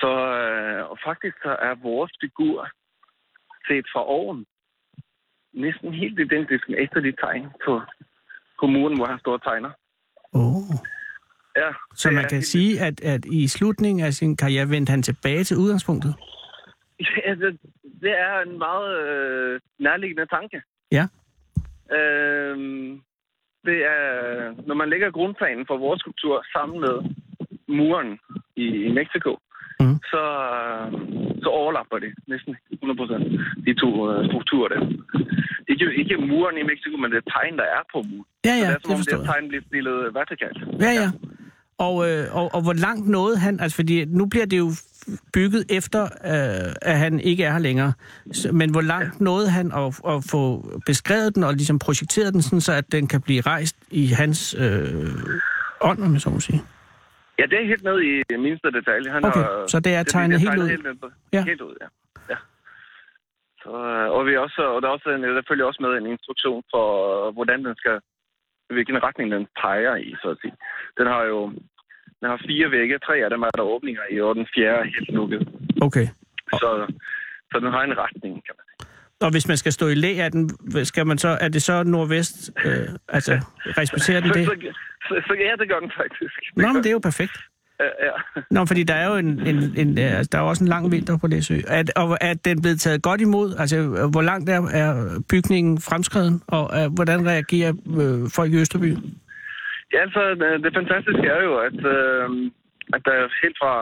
[0.00, 2.68] så øh, og faktisk så er vores figur
[3.68, 4.46] set fra oven
[5.52, 7.80] næsten helt identisk med de tegn på,
[8.62, 9.70] på muren, hvor han står og tegner.
[10.32, 10.74] Oh.
[11.56, 15.02] Ja, Så man kan helt- sige, at, at i slutningen af sin karriere vendte han
[15.02, 16.14] tilbage til udgangspunktet?
[17.00, 17.58] Ja, det,
[18.02, 20.62] det er en meget øh, nærliggende tanke.
[20.92, 21.04] Ja.
[21.98, 23.00] Øhm,
[23.64, 24.06] det er,
[24.66, 26.94] når man lægger grundplanen for vores skulptur sammen med
[27.68, 28.18] muren
[28.56, 29.38] i, i Mexico,
[29.80, 29.98] Mhm.
[30.12, 30.22] så,
[30.58, 30.92] øh,
[31.44, 34.80] så overlapper det næsten 100% de to øh, strukturer der.
[35.72, 38.28] Ikke, ikke muren i Mexico, men det tegn, der er på muren.
[38.44, 40.58] Ja, så ja, det er det som om forstår det tegn bliver stillet vertikalt.
[40.86, 41.08] Ja, ja.
[41.78, 43.60] Og, øh, og, og hvor langt nåede han?
[43.60, 44.70] Altså, fordi nu bliver det jo
[45.32, 47.92] bygget efter, øh, at han ikke er her længere.
[48.32, 50.42] Så, men hvor langt nåede han at, at få
[50.86, 54.54] beskrevet den og ligesom projekteret den, sådan, så at den kan blive rejst i hans
[54.58, 55.10] øh,
[55.80, 56.62] ånd, om jeg så må sige?
[57.42, 59.10] Ja, det er helt ned i mindste detalje.
[59.16, 60.68] Han Okay, har, så det er tegnet helt ud?
[60.68, 61.42] Helt, på, Ja.
[61.50, 61.88] helt ud, ja.
[62.32, 62.38] ja.
[63.62, 66.06] Så, øh, og, vi også, og der, er også en, der følger også med en
[66.14, 66.86] instruktion for,
[67.26, 67.96] øh, hvordan den skal
[68.74, 70.54] hvilken retning den peger i, så at sige.
[70.98, 71.38] Den har jo
[72.20, 74.92] den har fire vægge, tre af dem er der åbninger i, og den fjerde er
[74.94, 75.40] helt lukket.
[75.86, 76.06] Okay.
[76.60, 76.68] Så,
[77.50, 78.61] så den har en retning, kan man.
[79.22, 80.50] Og hvis man skal stå i læ af den,
[80.84, 82.50] skal man så, er det så nordvest?
[82.64, 83.32] Øh, altså,
[83.78, 84.46] respekterer den det?
[84.46, 84.54] så,
[85.08, 86.34] så, så, ja, det gør den faktisk.
[86.56, 87.36] Nå, men det er jo perfekt.
[87.80, 88.40] Ja, ja.
[88.50, 90.92] Nå, fordi der er jo en, en, en, øh, altså, der er også en lang
[90.92, 91.56] vinter på Læsø.
[91.66, 93.54] Er, og er den blevet taget godt imod?
[93.58, 93.76] Altså,
[94.12, 94.90] hvor langt er, er
[95.30, 96.42] bygningen fremskreden?
[96.46, 98.90] Og uh, hvordan reagerer øh, folk i Østerby?
[99.92, 102.26] Ja, altså, det, det fantastiske er jo, at, øh,
[102.94, 103.74] at der helt fra,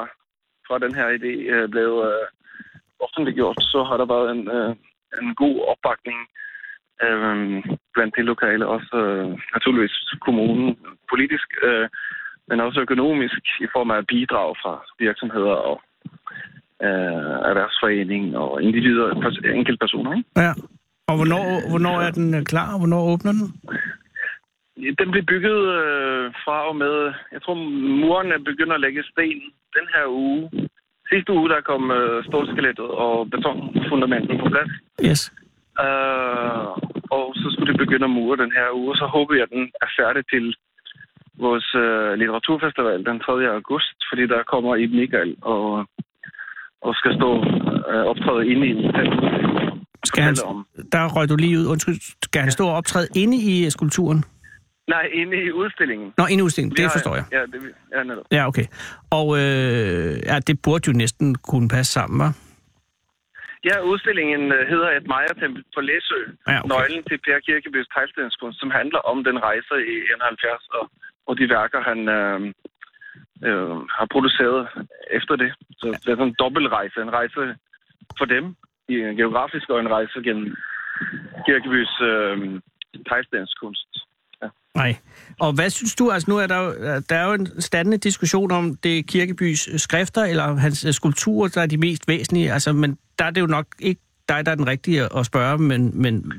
[0.66, 2.26] fra den her idé øh, blev øh,
[3.04, 4.74] offentliggjort, så har der været en, øh,
[5.22, 6.18] en god opbakning
[7.04, 7.36] øh,
[7.94, 9.96] blandt de lokale, også øh, naturligvis
[10.26, 10.76] kommunen
[11.12, 11.88] politisk, øh,
[12.48, 15.76] men også økonomisk i form af bidrag fra virksomheder og
[16.86, 20.16] øh, erhvervsforening og individer, pers- enkeltpersoner.
[20.16, 20.28] Ikke?
[20.36, 20.52] Ja.
[21.10, 22.78] Og hvornår, hvornår er den øh, klar?
[22.78, 23.46] Hvornår åbner den?
[25.00, 26.96] Den blev bygget øh, fra og med,
[27.32, 27.54] jeg tror
[28.02, 29.40] murene begynder at lægge sten
[29.78, 30.50] den her uge.
[31.12, 34.72] Sidste uge, der kom øh, stålskelettet og betonfundamentet på plads.
[35.08, 35.20] Yes.
[35.84, 36.66] Øh,
[37.16, 39.64] og så skulle det begynde at mure den her uge, så håber jeg, at den
[39.84, 40.44] er færdig til
[41.44, 43.32] vores øh, litteraturfestival den 3.
[43.58, 45.64] august, fordi der kommer Ibn Michael og,
[46.86, 47.30] og skal stå
[47.90, 48.86] øh, optræde inde i den.
[50.04, 50.34] Skal han,
[50.92, 51.66] der røg du lige ud.
[51.66, 51.98] Undskyld.
[52.24, 54.24] Skal han stå og optræde inde i øh, skulpturen?
[54.88, 56.12] Nej, inde i udstillingen.
[56.18, 56.76] Nå, inde i udstillingen.
[56.76, 57.24] Det har- forstår jeg.
[57.32, 57.60] Ja, det,
[57.96, 58.24] ja netop.
[58.32, 58.64] Ja, okay.
[59.10, 62.32] Og øh, ja, det burde jo næsten kunne passe sammen, hva'?
[63.68, 66.20] Ja, udstillingen øh, hedder Et Maja-tempel på Læsø.
[66.48, 66.68] Ja, okay.
[66.68, 70.84] Nøglen til Per Kirkebys teglstenskunst, som handler om den rejse i 71 og,
[71.28, 72.40] og de værker, han øh,
[73.48, 74.68] øh, har produceret
[75.18, 75.50] efter det.
[75.78, 77.00] Så det er sådan en dobbeltrejse.
[77.00, 77.42] En rejse
[78.18, 78.44] for dem,
[78.88, 80.56] i en geografisk, og en rejse gennem
[81.46, 82.36] Kirkebys øh,
[83.08, 83.90] teglstenskunst.
[84.76, 84.96] Nej.
[85.40, 86.70] Og hvad synes du, altså nu er der jo,
[87.08, 91.48] der er jo en standende diskussion om det er Kirkebys skrifter eller hans øh, skulpturer,
[91.48, 94.52] der er de mest væsentlige, altså, men der er det jo nok ikke dig, der
[94.52, 96.32] er den rigtige at spørge, men, men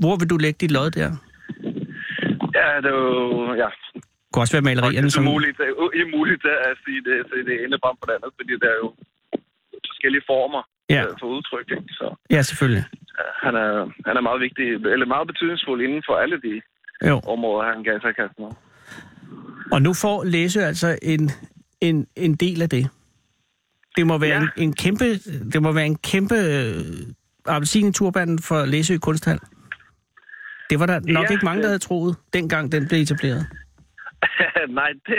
[0.00, 1.10] hvor vil du lægge dit lod der?
[2.58, 3.54] Ja, det er jo...
[3.62, 4.02] Ja, Det
[4.32, 5.28] kunne også være malerierne, det er som...
[5.28, 8.52] umuligt, det er umuligt at sige det, så det ene frem på det andet, fordi
[8.62, 8.88] der er jo
[9.90, 10.62] forskellige former
[10.94, 11.02] Ja.
[11.02, 11.68] øh, for udtryk.
[11.76, 11.88] Ikke?
[11.98, 12.84] Så Ja, selvfølgelig.
[13.20, 13.72] øh, han er,
[14.08, 16.54] han er meget vigtig, eller meget betydningsfuld inden for alle de
[17.08, 17.20] Jo.
[17.26, 18.46] områder, han gav sig i kast med.
[19.72, 21.30] Og nu får Læsø altså en,
[21.80, 22.90] en, en del af det.
[23.96, 24.40] Det må være Ja.
[24.42, 25.04] en, en kæmpe,
[25.52, 26.74] det må være en kæmpe øh,
[27.46, 29.38] appelsin i turbanen for Læsø Kunsthal.
[30.70, 33.46] Det var der nok Ja, ikke mange, der havde troet, dengang den blev etableret.
[34.80, 35.18] Nej, det,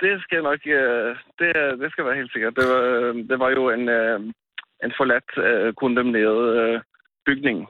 [0.00, 0.60] det skal nok...
[0.66, 1.50] øh, Det,
[1.80, 2.56] det skal være helt sikkert.
[2.56, 3.84] Det var, øh, det var jo en,
[4.84, 5.30] en forladt,
[5.76, 6.82] kondemneret
[7.26, 7.68] bygning,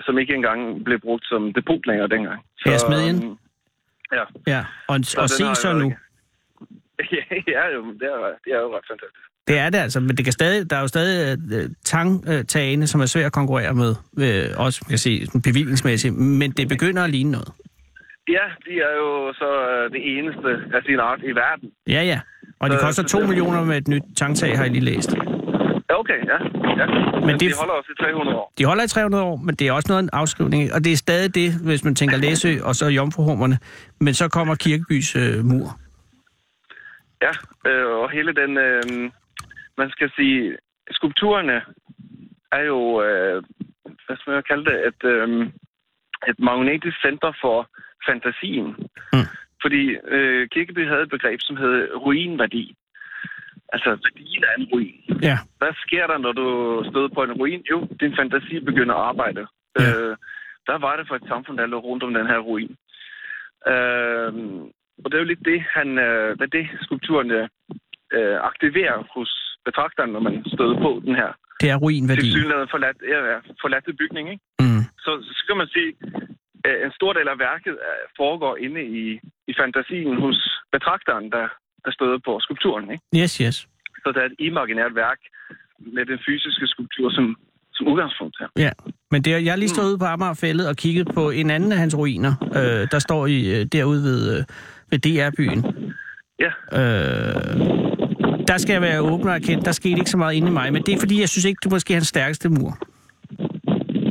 [0.00, 2.40] som ikke engang blev brugt som depot længere dengang.
[2.66, 3.24] Ja, smedjen.
[3.24, 3.36] øhm,
[4.12, 4.24] Ja.
[4.46, 5.92] Ja, og, og den se så nu.
[7.54, 9.26] Ja, jo, det er, det er jo ret fantastisk.
[9.48, 13.00] Det er det altså, men det kan stadig, der er jo stadig øh, tangtagene, som
[13.00, 17.10] er svært at konkurrere med, øh, også man kan sige, bevillingsmæssigt, men det begynder at
[17.10, 17.48] ligne noget.
[18.28, 21.70] Ja, de er jo så øh, det eneste af sin art i verden.
[21.88, 22.20] Ja, ja.
[22.60, 24.84] Og de Så- koster så 2 det- millioner med et nyt tangtag, har jeg lige
[24.84, 25.10] læst.
[25.88, 26.38] Okay, ja.
[26.80, 26.86] Ja.
[27.26, 28.52] Men, det- de holder også i 300 år.
[28.58, 30.92] De holder i 300 år, men det er også noget af en afskrivning, og det
[30.92, 33.58] er stadig det, hvis man tænker Læsø og så Jomfruhummerne,
[34.00, 35.68] men så kommer Kirkebys øh, mur.
[37.22, 37.32] Ja,
[37.70, 38.82] øh, og hele den, øh,
[39.78, 40.56] man skal sige,
[40.90, 41.56] skulpturerne
[42.52, 43.42] er jo, øh,
[44.06, 45.46] hvad skal man kalde det, et, øh,
[46.28, 47.68] et magnetisk center for
[48.08, 48.66] fantasien.
[49.12, 49.26] Mm.
[49.62, 49.82] Fordi
[50.16, 52.74] øh, Kirkeby havde et begreb, som hed ruinværdi.
[53.74, 55.00] Altså værdien af en ruin.
[55.22, 56.46] Ja, Hvad sker der, når du
[56.90, 57.62] støder på en ruin?
[57.70, 59.46] Jo, din fantasi begynder at arbejde.
[59.78, 59.82] Ja.
[59.82, 60.16] Øh,
[60.66, 62.76] der var det for et samfund, der lå rundt om den her ruin.
[63.72, 64.32] Øh,
[65.02, 67.48] og det er jo lidt det, han, øh, hvad det skulpturerne
[68.16, 69.30] øh, aktiverer hos
[69.64, 72.20] betragteren, når man støder på den her det er ruinværdi.
[72.20, 73.18] til synligheden forladt, ja,
[73.62, 74.26] forladte bygning.
[74.32, 74.44] Ikke?
[74.62, 74.82] Mm.
[75.04, 75.90] Så, så kan man sige,
[76.64, 79.20] at en stor del af værket øh, foregår inde i,
[79.50, 80.38] i fantasien hos
[80.72, 81.46] betragteren, der,
[81.84, 82.84] der støder på skulpturen.
[82.94, 83.22] Ikke?
[83.22, 83.56] Yes, yes.
[84.02, 85.18] Så det er et imaginært værk
[85.96, 87.36] med den fysiske skulptur som,
[87.72, 88.48] som udgangspunkt her.
[88.56, 88.70] Ja,
[89.10, 91.72] men det er, jeg har lige stået ude på Amagerfællet og kigget på en anden
[91.72, 94.44] af hans ruiner, øh, der står i øh, derude ved, øh,
[94.90, 95.60] ved DR-byen.
[96.44, 97.58] Ja, Øh,
[98.48, 100.72] der skal jeg være åben og erkendt, der skete ikke så meget inde i mig,
[100.72, 102.78] men det er fordi, jeg synes ikke, det er måske hans stærkeste mur.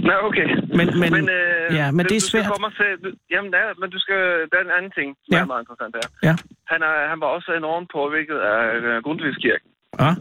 [0.10, 0.48] Nej, okay.
[0.80, 2.52] Men, men, Men, øh, ja, men det er du skal svært.
[2.52, 5.32] komme og se, du, jamen, ja, men du skal, der er en anden ting, som
[5.34, 5.40] Ja.
[5.42, 6.08] er meget interessant her.
[6.28, 6.34] Ja.
[6.72, 9.70] Han, er, han var også enormt påvirket af øh, Grundtvigskirken.
[10.04, 10.12] Ja.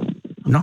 [0.55, 0.61] Nå.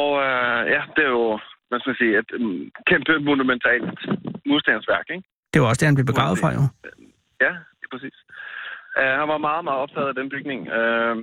[0.00, 1.26] Og øh, ja, det er jo,
[1.68, 3.98] hvad skal man sige, et um, kæmpe monumentalt
[4.48, 5.24] murstensværk, ikke?
[5.52, 6.62] Det var også det, han blev begravet fra, jo.
[7.44, 8.16] Ja, det er præcis.
[8.98, 10.60] Uh, han var meget, meget optaget af den bygning.
[10.78, 11.14] Uh,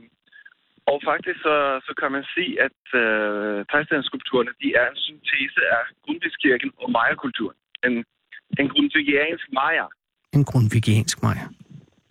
[0.92, 1.56] og faktisk så,
[1.88, 7.58] så kan man sige, at uh, teglstensskulpturerne, de er en syntese af Grundtvigskirken og Maja-kulturen.
[7.88, 7.94] En,
[8.62, 9.86] en grundtvigiansk Maja.
[10.38, 11.46] En grundvigiansk Maja.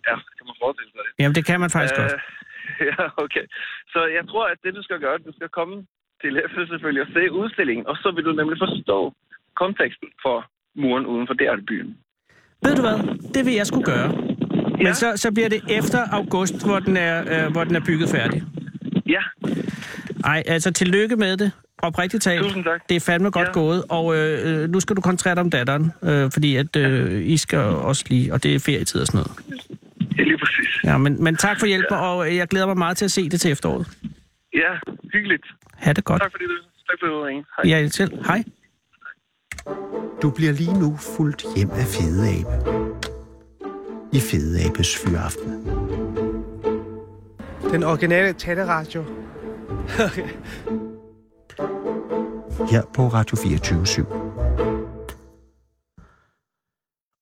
[0.09, 1.11] Ja, kan man forestille sig det.
[1.21, 2.13] Jamen, det kan man faktisk uh, godt.
[2.91, 3.45] Ja, okay.
[3.93, 5.75] Så jeg tror, at det, du skal gøre, du skal komme
[6.21, 8.99] til efter selvfølgelig og se udstillingen, og så vil du nemlig forstå
[9.61, 10.37] konteksten for
[10.81, 11.89] muren uden for der byen.
[12.65, 12.97] Ved du hvad?
[13.35, 14.09] Det vil jeg skulle gøre.
[14.77, 14.93] Men Ja.
[14.93, 18.43] så, så bliver det efter august, hvor den er, øh, hvor den er bygget færdig.
[19.11, 19.21] Ja,
[20.23, 21.51] Ej, altså tillykke med det.
[21.77, 22.43] Oprigtigt talt.
[22.43, 22.89] Tusind tak.
[22.89, 23.51] Det er fandme godt Ja.
[23.53, 23.83] gået.
[23.89, 27.37] Og øh, øh, nu skal du koncentrere dig om datteren, øh, fordi at øh, I
[27.37, 28.33] skal også lige...
[28.33, 29.31] Og det er ferietid og sådan noget.
[30.17, 30.83] ja lige præcis.
[30.83, 33.29] Ja, men, men tak for hjælpen, og øh, jeg glæder mig meget til at se
[33.29, 33.87] det til efteråret.
[34.53, 34.71] Ja,
[35.13, 35.43] hyggeligt.
[35.75, 36.21] Ha' det godt.
[36.21, 36.51] Tak fordi du,
[36.89, 37.45] tak for ringe.
[37.63, 37.79] Hej.
[37.81, 38.11] Ja, selv.
[38.25, 38.43] Hej.
[40.21, 42.81] Du bliver lige nu fuldt hjem af Fede Abe.
[44.13, 45.51] I Fede Abes Fyraften.
[47.71, 49.03] Den originale taleradio.
[52.71, 54.03] Her på Radio 24 /7.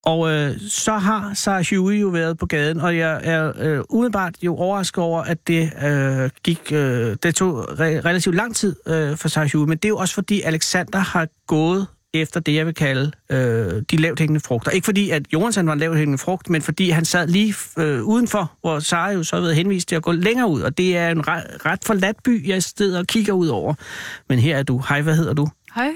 [0.06, 4.36] Og øh, så har Sarah Huey jo været på gaden, og jeg er øh, umiddelbart
[4.42, 9.18] jo overrasket over, at det øh, gik, øh, det tog re- relativt lang tid øh,
[9.18, 12.66] for Sarah Huey, men det er jo også fordi Alexander har gået efter det, jeg
[12.66, 14.72] vil kalde øh, de lavt hængende frugter.
[14.72, 18.03] Ikke fordi, at han var en lavt hængende frugt, men fordi han sad lige øh,
[18.03, 20.97] udenfor, hvor Sarah jo så har været henvist til at gå længere ud, og det
[20.97, 23.74] er en ret, ret forladt by, jeg sidder og kigger ud over.
[24.30, 24.84] Men her er du.
[24.89, 25.47] Hej, hvad hedder du?
[25.76, 25.91] Hej,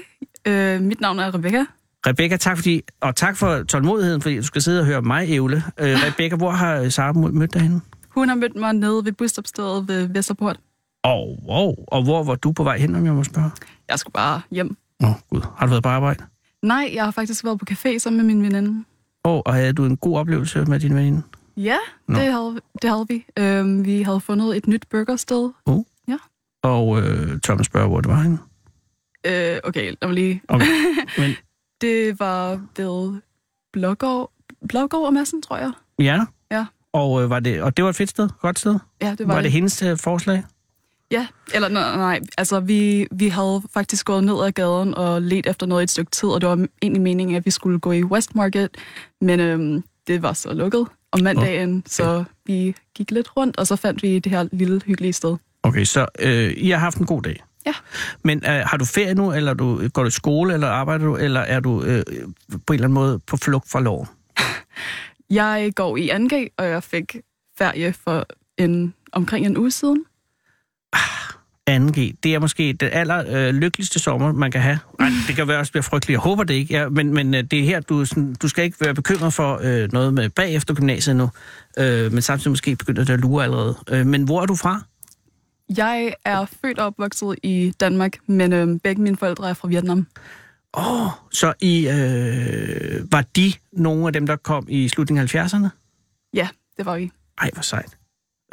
[0.46, 1.64] øh, mit navn er Rebecca.
[2.06, 5.62] Rebecca, tak fordi, og tak for tålmodigheden, fordi du skal sidde og høre mig ævle.
[5.78, 7.80] Øh, Rebecca, hvor har Sara mødt dig henne?
[8.08, 10.56] Hun har mødt mig nede ved busstopstedet ved Vesterport.
[11.04, 11.74] Og, oh, wow.
[11.86, 13.50] og hvor var du på vej hen, om jeg må spørge?
[13.88, 14.76] Jeg skulle bare hjem.
[15.02, 15.40] Åh, oh, gud.
[15.56, 16.24] Har du været på arbejde?
[16.62, 18.84] Nej, jeg har faktisk været på café sammen med min veninde.
[19.24, 21.22] Oh, og havde du en god oplevelse med din veninde?
[21.56, 21.76] Ja,
[22.08, 22.18] Nå.
[22.18, 23.24] det havde, det havde vi.
[23.38, 25.50] Øhm, vi havde fundet et nyt burgersted.
[26.64, 28.38] Og øh, tør man spørge, hvor det var henne?
[29.26, 30.42] Øh, okay, lad mig lige...
[30.48, 30.66] Okay.
[31.18, 31.30] Men,
[31.80, 33.20] Det var ved
[33.72, 34.30] Blågård,
[34.68, 35.72] Blågård og Madsen, tror jeg.
[35.98, 36.24] ja?
[36.50, 36.66] Ja.
[36.92, 38.28] Og, øh, var det, og det var et fedt sted?
[38.40, 38.78] Godt sted?
[39.02, 40.42] Ja, det Var, var, var det hendes øh, forslag?
[41.14, 42.20] Ja, eller nej, nej.
[42.38, 45.90] Altså, vi, vi havde faktisk gået ned ad gaden og let efter noget i et
[45.90, 48.68] stykke tid, og det var egentlig meningen, at vi skulle gå i Westmarket,
[49.20, 51.82] men øhm, det var så lukket om mandagen, oh.
[51.86, 55.36] så vi gik lidt rundt, og så fandt vi det her lille hyggelige sted.
[55.62, 57.44] Okay, så øh, I har haft en god dag?
[57.66, 57.74] Ja.
[58.22, 61.16] Men øh, har du ferie nu, eller du, går du i skole, eller arbejder du,
[61.16, 62.04] eller er du øh,
[62.50, 64.06] på en eller anden måde på flugt fra loven?
[65.30, 67.16] Jeg går i 2G, og jeg fik
[67.58, 68.26] ferie for
[68.58, 70.04] en, omkring en uge siden.
[71.70, 74.78] 2G, det er måske den aller øh, lykkeligste sommer, man kan have.
[75.00, 76.16] Ej, det kan være også blive frygteligt.
[76.16, 76.74] Jeg håber det ikke.
[76.74, 79.60] Ja, men, men øh, det er her, du, sådan, du skal ikke være bekymret for
[79.62, 81.30] øh, noget med bagefter gymnasiet nu.
[81.78, 83.76] Øh, men samtidig måske begynder det at lure allerede.
[83.90, 84.80] Øh, men hvor er du fra?
[85.76, 90.06] Jeg er født og opvokset i Danmark, men øhm, begge mine forældre er fra Vietnam.
[90.76, 95.34] Åh, oh, så I, øh, var de nogle af dem, der kom i slutningen af
[95.34, 95.68] 70'erne?
[96.34, 97.10] Ja, det var vi.
[97.38, 97.96] Ej, hvor sejt.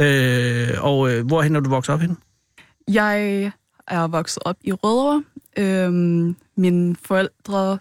[0.02, 2.18] Øh, og øh, hvorhen er du vokset op hen?
[2.88, 3.52] Jeg
[3.88, 5.24] er vokset op i Rødovre.
[5.58, 7.78] Øhm, mine forældre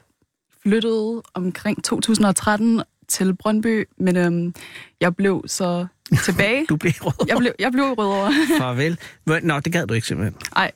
[0.63, 4.55] flyttede omkring 2013 til Brøndby, men øhm,
[5.01, 5.87] jeg blev så
[6.25, 6.67] tilbage.
[6.69, 7.27] Du blev rød.
[7.29, 8.33] jeg, blev, jeg blev i Rødovre.
[8.59, 8.99] Farvel.
[9.43, 10.37] Nå, det gad du ikke simpelthen.
[10.55, 10.71] Nej.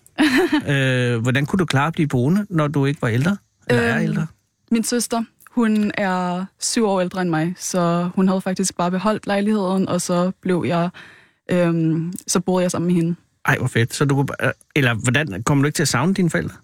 [0.75, 3.37] øh, hvordan kunne du klare at blive boende, når du ikke var ældre?
[3.71, 4.27] Eller er Øhm, ældre?
[4.71, 9.27] Min søster, hun er syv år ældre end mig, så hun havde faktisk bare beholdt
[9.27, 10.89] lejligheden, og så blev jeg,
[11.51, 13.17] øhm, så boede jeg sammen med hende.
[13.45, 13.95] Ej, hvor fedt.
[13.95, 16.55] Så du kunne, bare- eller hvordan, kommer du ikke til at savne dine forældre?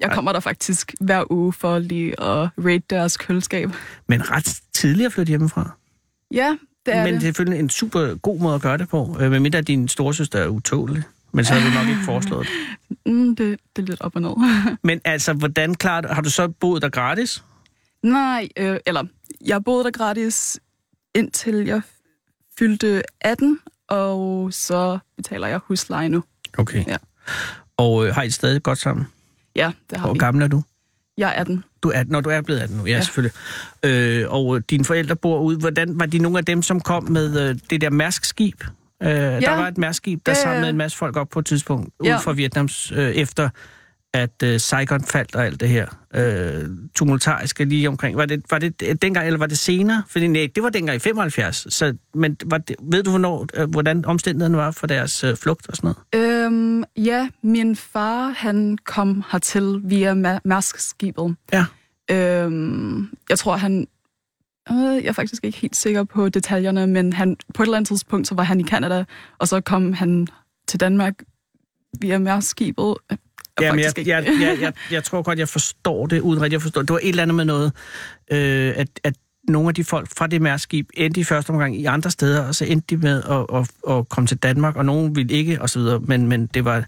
[0.00, 3.70] Jeg kommer der faktisk hver uge for lige at rate deres køleskab.
[4.08, 5.70] Men ret tidligt at flytte hjemmefra.
[6.30, 6.56] Ja,
[6.86, 7.16] det er Men det.
[7.16, 9.16] er selvfølgelig en super god måde at gøre det på.
[9.20, 11.02] Øh, medmindre din storesøster er utålig.
[11.32, 12.52] Men så har du nok ikke foreslået det.
[13.06, 14.30] Mm, det, det er lidt op og ned.
[14.88, 17.44] Men altså, hvordan klarer du, har du så boet der gratis?
[18.02, 19.04] Nej, øh, eller
[19.46, 20.60] jeg boede der gratis
[21.14, 21.80] indtil jeg
[22.58, 23.58] fyldte 18,
[23.96, 26.24] og så betaler jeg husleje nu.
[26.58, 26.84] Okay.
[26.86, 26.96] Ja.
[27.76, 29.06] Og øh, har I stadig godt sammen?
[29.56, 30.18] Ja, det har Hvor vi.
[30.18, 30.62] gammel er du?
[31.18, 31.64] Jeg er 18.
[31.82, 33.00] Du er, når du er blevet 18 nu, ja, ja.
[33.02, 33.32] Selvfølgelig.
[33.82, 35.58] Øh, og øh, dine forældre bor ude.
[35.58, 38.64] Hvordan var de nogle af dem, som kom med øh, det der Mærsk-skib?
[39.02, 39.40] Øh, ja.
[39.40, 40.42] Der var et Mærsk-skib, der Ja, ja.
[40.42, 42.16] samlede en masse folk op på et tidspunkt, Ja.
[42.16, 43.48] ud fra Vietnams, øh, efter
[44.14, 48.16] at øh, Saigon faldt og alt det her øh, tumultariske lige omkring.
[48.16, 50.02] Var det, var det dengang, eller var det senere?
[50.08, 51.66] Fordi nej, det var dengang i 75.
[51.74, 55.68] Så, men var det, ved du, hvornår, øh, hvordan omstændighederne var for deres øh, flugt
[55.68, 56.44] og sådan noget?
[56.44, 61.36] Øhm, ja, min far, han kom hertil via Ma- Mærsk-skibet.
[61.52, 61.64] Ja.
[62.10, 63.86] Øhm, jeg tror, han
[64.70, 67.88] Øh, jeg er faktisk ikke helt sikker på detaljerne, men han, på et eller andet
[67.88, 69.04] tidspunkt, så var han i Kanada,
[69.38, 70.26] og så kom han
[70.68, 71.14] til Danmark
[72.00, 72.94] via Mærskibet.
[73.60, 74.32] Ja, men faktisk jeg, ikke.
[74.32, 76.88] jeg, jeg, jeg, jeg tror godt, jeg forstår det, uden rigtig at forstå det.
[76.88, 77.72] Det var et eller andet med noget,
[78.32, 79.14] øh, at, at
[79.48, 82.54] nogle af de folk fra det mærskib endte i første omgang i andre steder, og
[82.54, 85.70] så endte de med at, at, at komme til Danmark, og nogen ville ikke, og
[85.70, 86.00] så videre.
[86.00, 86.84] Men, men det, var,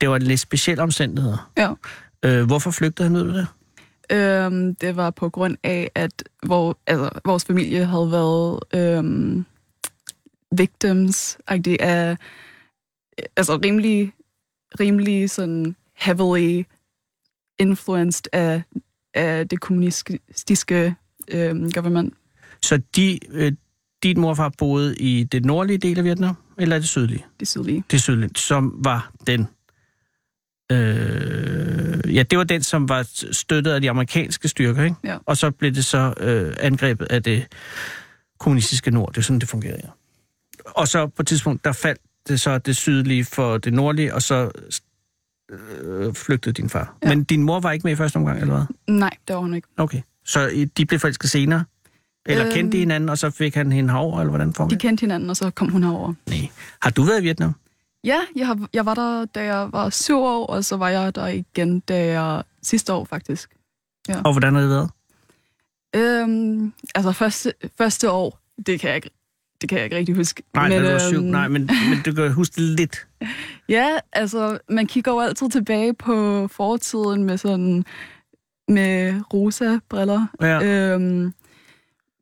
[0.00, 1.50] det var lidt specielle omstændigheder.
[1.56, 1.72] Ja.
[2.22, 3.46] Øh, hvorfor flygtede han, ved du det?
[4.10, 9.44] Øhm, det var på grund af, at hvor, altså, vores familie havde været øhm,
[10.58, 12.16] victims af
[13.36, 14.12] altså rimelig,
[14.80, 16.62] rimelig sådan heavily
[17.58, 18.62] influenced af,
[19.14, 20.94] af det kommunistiske
[21.28, 22.14] øhm, government.
[22.62, 23.52] Så de, øh,
[24.02, 27.24] dit morfar boede i det nordlige del af Vietnam, eller det sydlige?
[27.40, 27.84] Det sydlige.
[27.90, 29.48] Det sydlige, som var den...
[30.72, 34.96] Øh, ja, det var den, som var støttet af de amerikanske styrker, ikke?
[35.04, 35.18] Ja.
[35.26, 37.46] Og så blev det så øh, angrebet af det
[38.38, 39.12] kommunistiske nord.
[39.12, 39.90] Det er sådan, det fungerede.
[40.64, 44.22] Og så på et tidspunkt, der faldt det så det sydlige for det nordlige, og
[44.22, 44.50] så
[45.50, 46.96] øh, flygtede din far.
[47.02, 47.08] Ja.
[47.08, 48.94] Men din mor var ikke med i første omgang, eller hvad?
[48.94, 49.68] Nej, det var hun ikke.
[49.76, 50.02] Okay.
[50.24, 51.64] Så de blev forelsket senere?
[52.28, 52.54] Eller Øhm.
[52.54, 54.78] kendte de hinanden, og så fik han hende herover, eller hvordan De foregår det?
[54.80, 56.14] kendte hinanden, og så kom hun herover.
[56.28, 56.48] Nej.
[56.82, 57.54] Har du været i Vietnam?
[58.04, 61.14] Ja, jeg, har, jeg var der, da jeg var syv år, og så var jeg
[61.14, 63.50] der igen, da jeg sidste år faktisk.
[64.24, 64.90] Og hvordan har det været?
[65.96, 69.10] Øhm, altså første, første år, det kan jeg ikke,
[69.60, 70.42] det kan jeg ikke rigtig huske.
[70.54, 71.16] Nej, men, var syv.
[71.16, 73.06] øhm, Nej, men, men du kan huske det lidt.
[73.68, 77.84] Ja, altså, man kigger jo altid tilbage på fortiden med sådan,
[78.68, 80.26] med rosa briller.
[80.40, 80.64] Ja.
[80.64, 81.34] Øhm,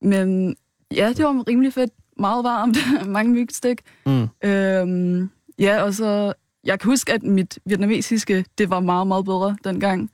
[0.02, 0.56] men
[0.94, 1.90] ja, det var rimelig fedt.
[2.18, 2.78] Meget varmt.
[3.06, 3.80] Mange mygstik.
[4.06, 4.28] Mm.
[4.44, 6.32] Øhm, ja, og så...
[6.66, 10.10] Jeg kan huske, at mit vietnamesiske, det var meget, meget bedre dengang.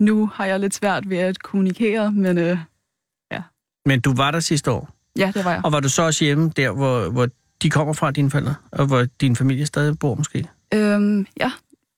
[0.00, 2.58] Nu har jeg lidt svært ved at kommunikere, men øh,
[3.86, 4.93] Men du var der sidste år.
[5.18, 5.60] Ja, det var jeg.
[5.64, 7.28] Og var du så også hjemme der, hvor, hvor
[7.62, 8.54] de kommer fra, dine forældre?
[8.72, 10.48] Og hvor din familie stadig bor måske?
[10.74, 11.52] Øhm, ja,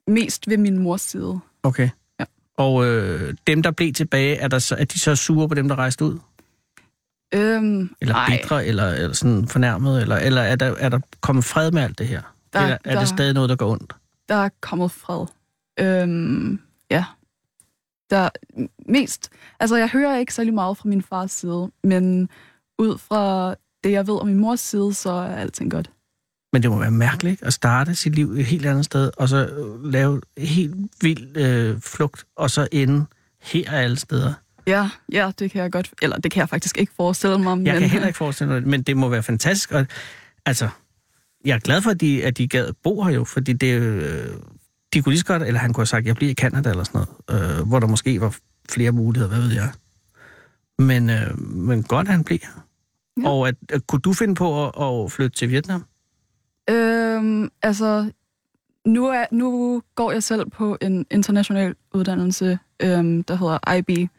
[0.06, 1.38] mest ved min mors side.
[1.62, 1.88] Okay.
[2.20, 2.24] Ja.
[2.56, 5.68] Og øh, dem, der blev tilbage, er, der så, er de så sure på dem,
[5.68, 6.18] der rejste ud?
[7.34, 10.02] Øhm, Eller ej, bitre, eller, eller sådan fornærmet?
[10.02, 12.22] Eller, eller er, der, er der kommet fred med alt det her?
[12.52, 13.92] Der- eller er der- det stadig noget, der går ondt?
[14.28, 15.26] der er kommet fred.
[15.80, 16.60] Øhm,
[16.90, 17.04] ja.
[18.10, 18.28] Der
[18.88, 19.30] mest...
[19.60, 22.28] Altså, jeg hører ikke særlig meget fra min fars side, men
[22.78, 23.54] ud fra
[23.84, 25.90] det, jeg ved om min mors side, så er alting godt.
[26.52, 27.46] Men det må være mærkeligt ikke?
[27.46, 31.80] at starte sit liv et helt andet sted, og så øh, lave helt vild øh,
[31.80, 33.06] flugt, og så ende
[33.42, 34.32] her alle steder.
[34.66, 35.90] Ja, ja, det kan jeg godt...
[36.02, 37.50] Eller det kan jeg faktisk ikke forestille mig.
[37.50, 39.72] Jeg men, kan heller ikke forestille mig men det må være fantastisk.
[39.72, 39.86] Og,
[40.46, 40.68] altså,
[41.44, 44.28] jeg er glad for, at de, at de gad bo her jo, fordi det, øh,
[44.94, 46.70] de kunne lige så godt, eller han kunne have sagt, at jeg bliver i Canada
[46.70, 48.36] eller sådan noget, øh, hvor der måske var
[48.68, 49.70] flere muligheder, hvad ved jeg.
[50.78, 52.65] Men, øh, men godt, at han blev her.
[53.22, 53.28] Ja.
[53.28, 55.84] Og at, at, kunne du finde på at, at flytte til Vietnam?
[56.70, 58.10] Øhm, altså,
[58.84, 64.10] nu, er, nu går jeg selv på en international uddannelse, øhm, der hedder IB.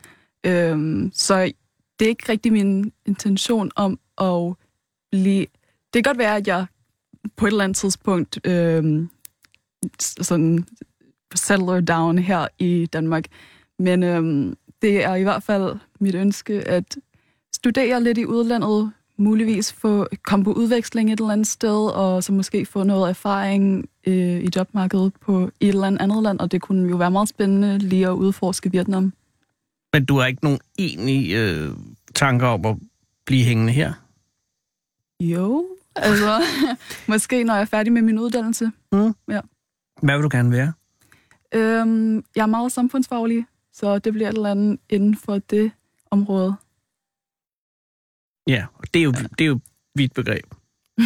[0.43, 1.51] Øhm, så
[1.99, 4.53] det er ikke rigtig min intention om at
[5.11, 5.45] blive...
[5.93, 6.65] Det kan godt være, at jeg
[7.35, 9.09] på et eller andet tidspunkt øhm,
[9.99, 10.65] sådan
[11.35, 13.25] settler down her i Danmark.
[13.79, 16.97] Men øhm, det er i hvert fald mit ønske at
[17.57, 22.31] studere lidt i udlandet, muligvis få komme på udveksling et eller andet sted, og så
[22.33, 26.61] måske få noget erfaring øh, i jobmarkedet på et eller andet andet land, og det
[26.61, 29.13] kunne jo være meget spændende lige at udforske Vietnam.
[29.93, 31.69] Men du har ikke nogen egentlige øh,
[32.15, 32.75] tanker om at
[33.25, 33.93] blive hængende her?
[35.19, 36.41] Jo, altså
[37.11, 38.71] måske når jeg er færdig med min uddannelse.
[40.01, 40.73] Hvad vil du gerne være?
[41.53, 45.71] Øhm, jeg er meget samfundsfaglig, så det bliver et eller andet inden for det
[46.11, 46.55] område.
[48.47, 49.59] Ja, og det er jo, det er jo
[49.95, 50.45] vidt begreb.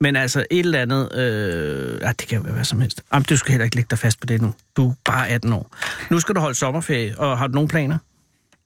[0.00, 1.14] Men altså et eller andet...
[1.14, 3.02] Øh, ah, det kan jo være hvad som helst.
[3.12, 4.54] Jamen, du skal heller ikke lægge dig fast på det nu.
[4.76, 5.76] Du er bare 18 år.
[6.10, 7.98] Nu skal du holde sommerferie, og har du nogle planer?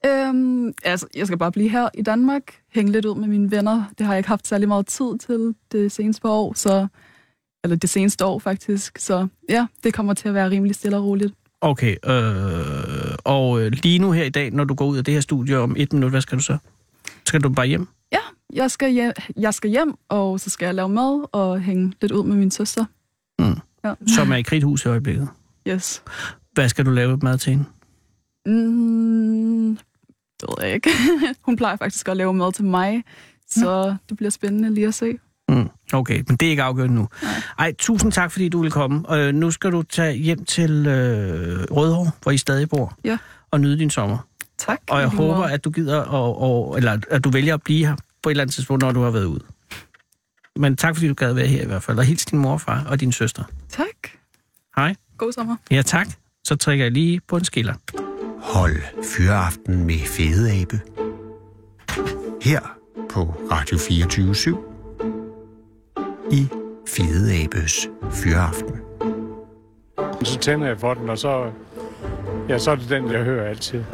[0.07, 2.43] Øhm, altså, jeg skal bare blive her i Danmark,
[2.75, 3.85] hænge lidt ud med mine venner.
[3.99, 6.87] Det har jeg ikke haft særlig meget tid til det seneste par år, så,
[7.65, 8.99] eller det seneste år faktisk.
[8.99, 11.35] Så ja, det kommer til at være rimelig stille og roligt.
[11.61, 15.15] Okay, øh, og øh, lige nu her i dag, når du går ud af det
[15.15, 16.59] her studie om et minut, hvad skal du så?
[17.27, 17.89] Skal du bare hjem?
[18.13, 18.19] Ja,
[18.53, 22.13] jeg skal, hjem, jeg skal hjem, og så skal jeg lave mad og hænge lidt
[22.13, 22.85] ud med min søster.
[23.39, 23.57] Mm.
[23.85, 23.95] Ja.
[24.07, 25.29] Som er i kridthus i øjeblikket.
[25.69, 26.03] Yes.
[26.53, 27.65] Hvad skal du lave mad til hende?
[28.47, 29.79] Mm,
[30.41, 30.91] det ved jeg ikke.
[31.47, 33.05] Hun plejer faktisk at lave mad til mig,
[33.51, 35.19] så det bliver spændende lige at se.
[35.49, 37.09] Mm, okay, men det er ikke afgjort nu.
[37.59, 39.15] Ej, tusind tak, fordi du ville komme.
[39.17, 43.19] Øh, nu skal du tage hjem til øh, Rødovre, hvor I stadig bor, Ja.
[43.51, 44.19] og nyde din sommer.
[44.61, 44.81] Tak.
[44.91, 45.53] Og jeg håber, måde.
[45.53, 48.43] at du gider, og, og, eller at du vælger at blive her på et eller
[48.43, 49.41] andet tidspunkt, når du har været ude.
[50.57, 51.99] Men tak, fordi du gad være her i hvert fald.
[51.99, 53.45] Og hils din mor og far og din søster.
[53.69, 53.87] Tak.
[54.77, 54.95] Hej.
[55.19, 55.57] God sommer.
[55.71, 56.09] Ja, tak.
[56.45, 57.75] Så trækker jeg lige på en skiller.
[58.41, 60.81] Hold Fyraften med Fede Abe.
[62.43, 62.61] Her
[63.11, 64.35] på Radio 24
[66.33, 66.49] i
[66.89, 68.81] Fede Abes Fyraften.
[70.25, 71.51] Så tænder jeg for den, og så,
[72.49, 73.85] ja, så er det den, jeg hører altid.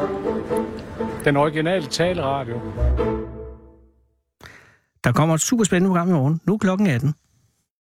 [1.26, 2.60] Den originale taleradio.
[5.04, 6.40] Der kommer et super spændende program i morgen.
[6.46, 7.14] Nu er klokken 18.